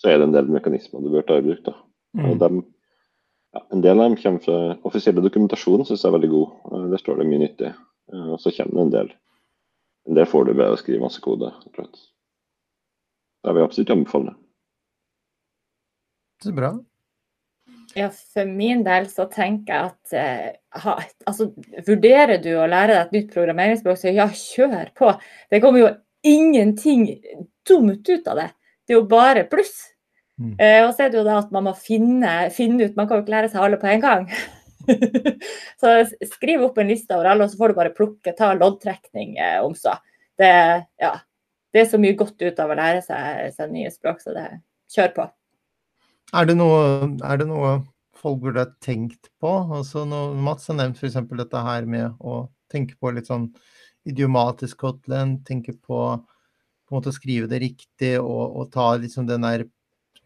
så 0.00 0.08
er 0.08 0.18
det 0.18 0.30
en 0.30 0.38
del 0.38 0.48
mekanismer 0.52 1.04
du 1.04 1.12
bør 1.12 1.28
ta 1.28 1.38
i 1.40 1.44
bruk. 1.44 1.62
da. 1.66 1.76
Mm. 2.16 2.30
Og 2.30 2.40
dem, 2.40 2.64
ja, 3.52 3.66
en 3.72 3.84
del 3.84 4.00
av 4.00 4.08
dem 4.08 4.18
kommer 4.22 4.44
fra 4.44 4.58
offisielle 4.88 5.24
dokumentasjon, 5.24 5.84
syns 5.84 6.04
jeg 6.04 6.12
er 6.12 6.16
veldig 6.16 6.32
god. 6.32 6.58
Uh, 6.72 6.82
der 6.94 7.04
står 7.04 7.20
det 7.20 7.28
mye 7.28 7.44
nyttig. 7.44 7.76
Og 8.06 8.38
så 8.38 8.52
kommer 8.54 8.78
det 8.78 8.84
en 8.84 8.98
del. 9.00 9.16
En 10.06 10.14
del 10.14 10.28
får 10.30 10.46
du 10.46 10.52
ved 10.54 10.70
å 10.70 10.78
skrive 10.78 11.02
masse 11.02 11.20
kode. 11.20 11.50
Jeg. 11.74 12.06
Det 13.46 13.52
vil 13.54 13.62
jeg 13.62 13.70
absolutt 13.70 13.90
anbefale. 13.94 14.32
Så 16.42 16.52
bra. 16.52 16.72
Ja, 17.96 18.08
for 18.10 18.48
min 18.50 18.82
del 18.84 19.06
så 19.08 19.24
tenker 19.30 19.72
jeg 19.72 19.92
at 19.92 20.16
eh, 20.18 20.80
ha, 20.82 20.96
altså, 21.30 21.46
vurderer 21.86 22.42
du 22.42 22.50
å 22.58 22.66
lære 22.68 22.92
deg 22.92 23.04
et 23.04 23.14
nytt 23.14 23.30
programmeringsspråk, 23.32 24.00
så 24.00 24.12
ja, 24.12 24.26
kjør 24.28 24.90
på. 24.98 25.12
Det 25.48 25.62
kommer 25.62 25.80
jo 25.80 25.92
ingenting 26.26 27.06
dumt 27.68 28.10
ut 28.10 28.28
av 28.28 28.42
det. 28.42 28.50
Det 28.84 28.92
er 28.92 28.98
jo 28.98 29.06
bare 29.08 29.46
pluss. 29.48 29.72
Mm. 30.42 30.52
Eh, 30.58 30.80
og 30.82 30.90
så 30.90 31.06
er 31.06 31.14
det 31.14 31.20
jo 31.22 31.24
det 31.28 31.38
at 31.38 31.54
man 31.54 31.68
må 31.70 31.72
finne, 31.78 32.34
finne 32.52 32.90
ut 32.90 32.98
Man 32.98 33.06
kan 33.08 33.16
jo 33.16 33.24
ikke 33.24 33.32
lære 33.32 33.48
seg 33.54 33.62
alle 33.62 33.78
på 33.80 33.88
en 33.88 34.02
gang. 34.02 34.26
så 35.80 35.94
skriv 36.34 36.66
opp 36.66 36.82
en 36.82 36.90
liste 36.90 37.16
over 37.16 37.30
alle, 37.30 37.46
og 37.46 37.54
så 37.54 37.62
får 37.62 37.72
du 37.72 37.78
bare 37.78 37.94
plukke, 37.94 38.34
ta 38.36 38.50
loddtrekning 38.58 39.38
eh, 39.38 39.62
om 39.64 39.78
så. 39.78 39.96
Det, 40.36 40.52
ja, 41.00 41.14
det 41.76 41.82
er 41.84 41.90
så 41.90 42.00
mye 42.00 42.16
godt 42.16 42.40
ut 42.40 42.62
av 42.62 42.72
å 42.72 42.78
lære 42.78 43.02
seg, 43.04 43.50
seg 43.52 43.72
nye 43.74 43.92
språk, 43.92 44.22
så 44.24 44.32
det 44.36 44.46
kjør 44.92 45.12
på. 45.16 45.26
Er 46.36 46.48
det 46.48 46.56
noe, 46.56 46.80
er 47.22 47.42
det 47.42 47.46
noe 47.50 47.76
folk 48.16 48.40
burde 48.42 48.64
ha 48.64 48.70
tenkt 48.82 49.28
på? 49.42 49.52
Altså 49.76 50.06
når 50.08 50.32
Mats 50.48 50.70
har 50.72 50.80
nevnt 50.80 50.98
f.eks. 50.98 51.20
dette 51.36 51.66
her 51.68 51.86
med 51.86 52.16
å 52.18 52.46
tenke 52.72 52.96
på 52.98 53.12
litt 53.14 53.28
sånn 53.28 53.50
idiomatisk 54.08 54.80
Kotlin, 54.82 55.36
tenke 55.46 55.76
på 55.76 56.00
på 56.86 56.94
en 56.94 57.00
måte 57.00 57.10
å 57.10 57.16
skrive 57.16 57.48
det 57.50 57.58
riktig 57.64 58.12
og, 58.20 58.42
og 58.60 58.68
ta 58.70 58.92
liksom 59.02 59.26
den 59.26 59.42
der 59.42 59.64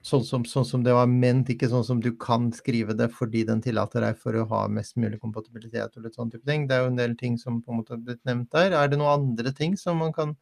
sånn 0.05 0.25
som, 0.25 0.45
sånn 0.49 0.67
som, 0.69 0.83
det 0.85 0.93
var 0.97 1.09
ment, 1.09 1.49
ikke 1.53 1.69
sånn 1.73 1.85
som 1.85 2.01
du 2.05 2.11
kan 2.21 2.51
skrive 2.57 2.97
det 2.97 3.11
fordi 3.17 3.47
den 3.49 3.63
tillater 3.65 4.05
deg 4.05 4.19
for 4.21 4.37
å 4.37 4.47
ha 4.49 4.67
mest 4.73 4.97
mulig 5.01 5.21
kompatibilitet 5.21 5.97
og 5.97 6.05
litt 6.05 6.17
sånn 6.17 6.33
type 6.33 6.45
ting. 6.49 6.67
Det 6.69 6.77
er 6.77 6.85
jo 6.85 6.91
en 6.93 7.01
del 7.01 7.17
ting 7.21 7.39
som 7.41 7.63
på 7.65 7.73
en 7.73 7.81
måte 7.81 7.97
har 7.97 8.03
blitt 8.05 8.21
nevnt 8.29 8.53
der. 8.53 8.77
Er 8.77 8.93
det 8.93 9.01
noen 9.01 9.25
andre 9.33 9.53
ting 9.57 9.77
som 9.81 10.01
man 10.01 10.13
kan 10.17 10.37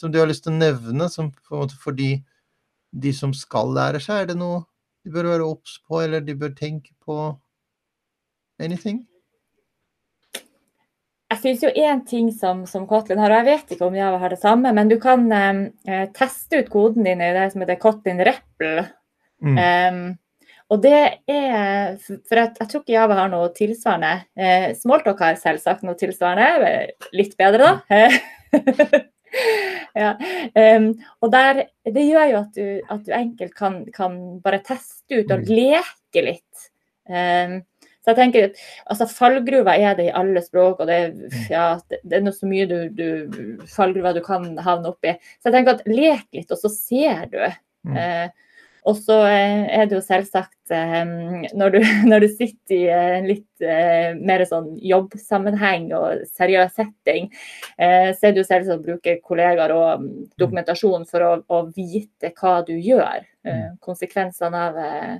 som 0.00 0.12
du 0.12 0.18
har 0.20 0.28
lyst 0.30 0.46
til 0.46 0.54
å 0.54 0.60
nevne 0.60 1.10
som 1.12 1.28
måte 1.52 1.76
fordi 1.80 2.14
de 2.90 3.12
som 3.14 3.34
skal 3.36 3.70
lære 3.76 4.00
seg, 4.02 4.22
er 4.22 4.32
det 4.32 4.40
noe 4.40 4.64
de 5.04 5.12
bør 5.12 5.30
være 5.30 5.46
obs 5.46 5.78
på, 5.86 6.00
eller 6.02 6.24
de 6.24 6.34
bør 6.36 6.52
tenke 6.56 6.92
på 7.04 7.16
anything? 8.60 9.04
Jeg 11.30 11.42
syns 11.44 11.60
jo 11.62 11.70
én 11.78 12.00
ting 12.08 12.32
som, 12.34 12.64
som 12.66 12.88
Kotlin 12.90 13.20
har, 13.22 13.30
og 13.30 13.38
jeg 13.38 13.48
vet 13.52 13.76
ikke 13.76 13.86
om 13.86 13.94
Java 13.94 14.18
har 14.18 14.32
det 14.34 14.40
samme, 14.40 14.72
men 14.74 14.90
du 14.90 14.96
kan 15.00 15.28
eh, 15.30 16.08
teste 16.16 16.58
ut 16.58 16.72
koden 16.72 17.06
din 17.06 17.22
i 17.22 17.30
det 17.36 17.46
som 17.52 17.62
heter 17.62 17.78
Kotlin 17.80 18.24
Repl. 18.26 18.82
Mm. 19.40 19.60
Um, 19.60 20.02
og 20.70 20.82
det 20.84 20.98
er 21.30 21.94
For 22.04 22.36
jeg, 22.36 22.50
jeg, 22.58 22.66
tror 22.68 22.82
ikke 22.82 22.92
Java 22.92 23.16
har 23.22 23.30
noe 23.32 23.48
tilsvarende. 23.56 24.26
Eh, 24.36 24.66
Smalltalk 24.78 25.22
har 25.22 25.38
selvsagt 25.40 25.86
noe 25.86 25.98
tilsvarende. 25.98 26.90
Litt 27.16 27.38
bedre, 27.40 27.78
da. 27.78 29.00
ja. 30.02 30.12
Um, 30.54 30.92
og 31.20 31.32
der, 31.32 31.64
det 31.86 32.04
gjør 32.06 32.30
jo 32.32 32.38
at 32.42 32.54
du, 32.56 32.66
at 32.90 33.02
du 33.06 33.12
enkelt 33.16 33.54
kan, 33.56 33.80
kan, 33.94 34.20
bare 34.44 34.62
teste 34.66 35.20
ut 35.22 35.30
og 35.34 35.44
Mm. 35.44 35.50
leke 35.56 36.24
litt. 36.24 36.70
Um, 37.10 37.60
så 38.00 38.14
jeg 38.14 38.16
tenker, 38.16 38.52
altså 38.88 39.06
Fallgruver 39.10 39.76
er 39.76 39.96
det 39.98 40.06
i 40.08 40.14
alle 40.16 40.40
språk, 40.42 40.80
og 40.80 40.86
det, 40.88 41.00
Mm. 41.14 41.40
ja, 41.50 41.64
det, 41.90 41.98
det 42.04 42.16
er 42.16 42.22
noe 42.24 42.32
så 42.32 42.48
mye 42.48 42.66
du, 42.66 42.78
du, 42.88 43.66
fallgruver 43.68 44.16
du 44.16 44.22
kan 44.24 44.46
havne 44.58 44.88
oppi. 44.94 45.12
Så 45.38 45.50
jeg 45.50 45.58
tenker 45.58 45.76
at 45.76 45.88
lek 45.90 46.26
litt, 46.32 46.50
og 46.50 46.58
så 46.58 46.70
ser 46.72 47.26
du. 47.30 47.42
Mm. 47.84 47.96
Eh, 47.96 48.28
og 48.88 48.96
så 48.98 49.16
eh, 49.28 49.66
er 49.76 49.88
det 49.88 49.96
jo 49.98 50.02
selvsagt 50.04 50.74
eh, 50.74 51.02
når, 51.56 51.74
du, 51.74 51.78
når 52.10 52.24
du 52.24 52.28
sitter 52.32 52.76
i 52.76 52.86
en 52.94 53.28
litt 53.28 53.64
eh, 53.64 54.12
mer 54.16 54.44
sånn 54.48 54.72
jobbsammenheng 54.78 55.90
og 55.96 56.24
seriøs 56.38 56.76
setting, 56.78 57.28
eh, 57.76 58.10
så 58.14 58.30
er 58.30 58.36
det 58.36 58.44
jo 58.44 58.48
selvsagt 58.48 58.78
å 58.78 58.86
bruke 58.86 59.18
kollegaer 59.24 59.74
og 59.76 60.06
mm, 60.06 60.08
dokumentasjon 60.40 61.06
for 61.10 61.26
å, 61.26 61.34
å 61.48 61.64
vite 61.76 62.32
hva 62.36 62.60
du 62.66 62.74
gjør. 62.76 63.26
Eh, 63.46 63.68
konsekvensene 63.84 64.64
av, 64.70 64.80
eh, 64.80 65.14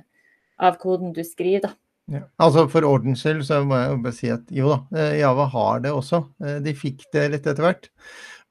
av 0.61 0.81
koden 0.81 1.13
du 1.15 1.23
skriver. 1.27 1.69
da. 1.69 1.75
Ja. 2.11 2.25
Altså 2.41 2.65
For 2.71 2.85
ordens 2.87 3.21
skyld 3.23 3.45
så 3.47 3.61
må 3.67 3.77
jeg 3.79 3.93
jo 3.93 4.01
bare 4.03 4.17
si 4.17 4.31
at 4.33 4.51
jo 4.51 4.73
da, 4.73 4.79
eh, 4.97 5.15
Java 5.21 5.47
har 5.53 5.81
det 5.85 5.93
også. 5.95 6.25
Eh, 6.43 6.59
De 6.65 6.73
fikk 6.75 7.05
det 7.13 7.29
litt 7.35 7.47
etter 7.47 7.63
hvert. 7.63 7.89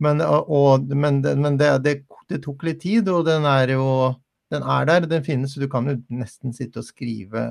Men, 0.00 0.22
og, 0.24 0.88
men, 0.96 1.20
men 1.20 1.58
det, 1.60 1.70
det, 1.84 1.94
det, 2.30 2.40
tok 2.46 2.64
litt 2.64 2.80
tid, 2.86 3.08
og 3.12 3.26
den 3.26 3.44
er 3.44 3.74
jo 3.74 3.84
den 4.50 4.62
er 4.66 4.86
der, 4.88 5.08
den 5.08 5.24
finnes. 5.26 5.56
Du 5.58 5.68
kan 5.70 5.88
jo 5.88 5.98
nesten 6.12 6.54
sitte 6.56 6.82
og 6.82 6.88
skrive 6.88 7.50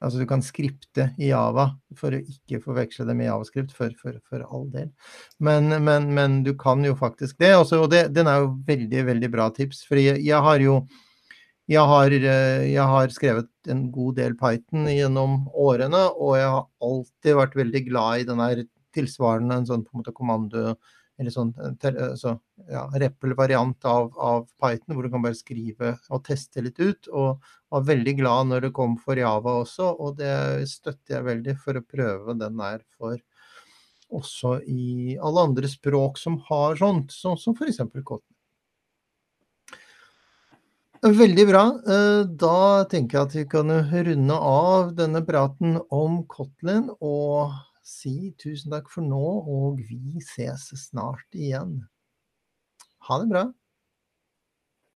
Altså 0.00 0.16
du 0.16 0.24
kan 0.24 0.40
skripte 0.40 1.10
i 1.20 1.26
Java 1.28 1.66
for 1.98 2.16
å 2.16 2.20
ikke 2.22 2.62
forveksle 2.64 3.04
det 3.04 3.14
med 3.18 3.26
javascript, 3.26 3.74
for, 3.76 3.92
for, 4.00 4.16
for 4.24 4.40
all 4.46 4.64
del. 4.72 4.86
Men, 5.44 5.68
men, 5.84 6.06
men, 6.16 6.38
du 6.46 6.54
kan 6.56 6.80
jo 6.86 6.94
faktisk 6.96 7.36
det. 7.42 7.50
Også, 7.58 7.82
og 7.84 7.90
det, 7.92 8.06
den 8.16 8.30
er 8.30 8.40
jo 8.40 8.54
veldig, 8.64 9.02
veldig 9.10 9.30
bra 9.34 9.50
tips. 9.52 9.82
For 9.84 10.00
jeg, 10.00 10.22
jeg 10.24 10.40
har 10.46 10.64
jo 10.64 10.78
jeg 11.70 11.86
har, 11.86 12.10
jeg 12.10 12.86
har, 12.90 13.12
skrevet 13.14 13.50
en 13.70 13.84
god 13.94 14.16
del 14.16 14.32
Python 14.40 14.88
gjennom 14.90 15.36
årene, 15.54 16.00
og 16.16 16.32
jeg 16.40 16.48
har 16.56 16.64
alltid 16.82 17.36
vært 17.38 17.60
veldig 17.60 17.82
glad 17.86 18.22
i 18.22 18.26
den 18.26 18.40
her 18.42 18.64
tilsvarende 18.96 19.60
en 19.60 19.68
sånn 19.68 19.84
på 19.84 19.94
en 19.94 20.00
måte 20.00 20.16
kommando 20.16 20.72
eller 21.20 21.34
sånn 21.34 21.50
så, 22.16 22.32
ja, 22.70 22.86
REPL-variant 22.96 23.84
av, 23.88 24.06
av, 24.16 24.46
Python, 24.60 24.94
hvor 24.96 25.04
du 25.04 25.12
kan 25.12 25.24
bare 25.24 25.36
skrive 25.36 25.94
og 26.08 26.22
teste 26.24 26.64
litt 26.64 26.80
ut. 26.80 27.10
Og 27.12 27.42
var 27.70 27.84
veldig 27.86 28.14
glad 28.22 28.48
når 28.48 28.66
det 28.66 28.74
kom 28.78 28.96
for 29.00 29.20
Java 29.20 29.58
også, 29.60 29.92
og 30.00 30.16
det 30.20 30.32
støtter 30.70 31.18
jeg 31.18 31.28
veldig 31.28 31.56
for 31.60 31.76
å 31.76 31.84
prøve 31.84 32.38
den 32.40 32.56
der 32.62 32.80
for 32.96 33.20
også 34.10 34.56
i 34.66 35.16
alle 35.22 35.46
andre 35.50 35.70
språk 35.70 36.18
som 36.18 36.40
har 36.48 36.80
sånt, 36.80 37.12
sånn 37.14 37.38
som 37.38 37.54
f.eks. 37.54 37.82
Kotlin. 38.00 38.26
Veldig 41.00 41.44
bra. 41.48 41.62
Da 42.28 42.56
tenker 42.90 43.16
jeg 43.16 43.28
at 43.28 43.36
vi 43.38 43.44
kan 43.48 43.72
runde 43.92 44.36
av 44.36 44.90
denne 44.98 45.22
praten 45.24 45.78
om 45.88 46.22
Kotlin 46.28 46.90
og 46.98 47.54
si 47.90 48.32
tusen 48.40 48.72
takk 48.74 48.90
for 48.92 49.06
nå, 49.06 49.24
og 49.50 49.80
vi 49.88 50.22
ses 50.24 50.68
snart 50.86 51.26
igjen. 51.34 51.80
Ha 53.08 53.18
det 53.22 53.30
bra. 53.32 53.44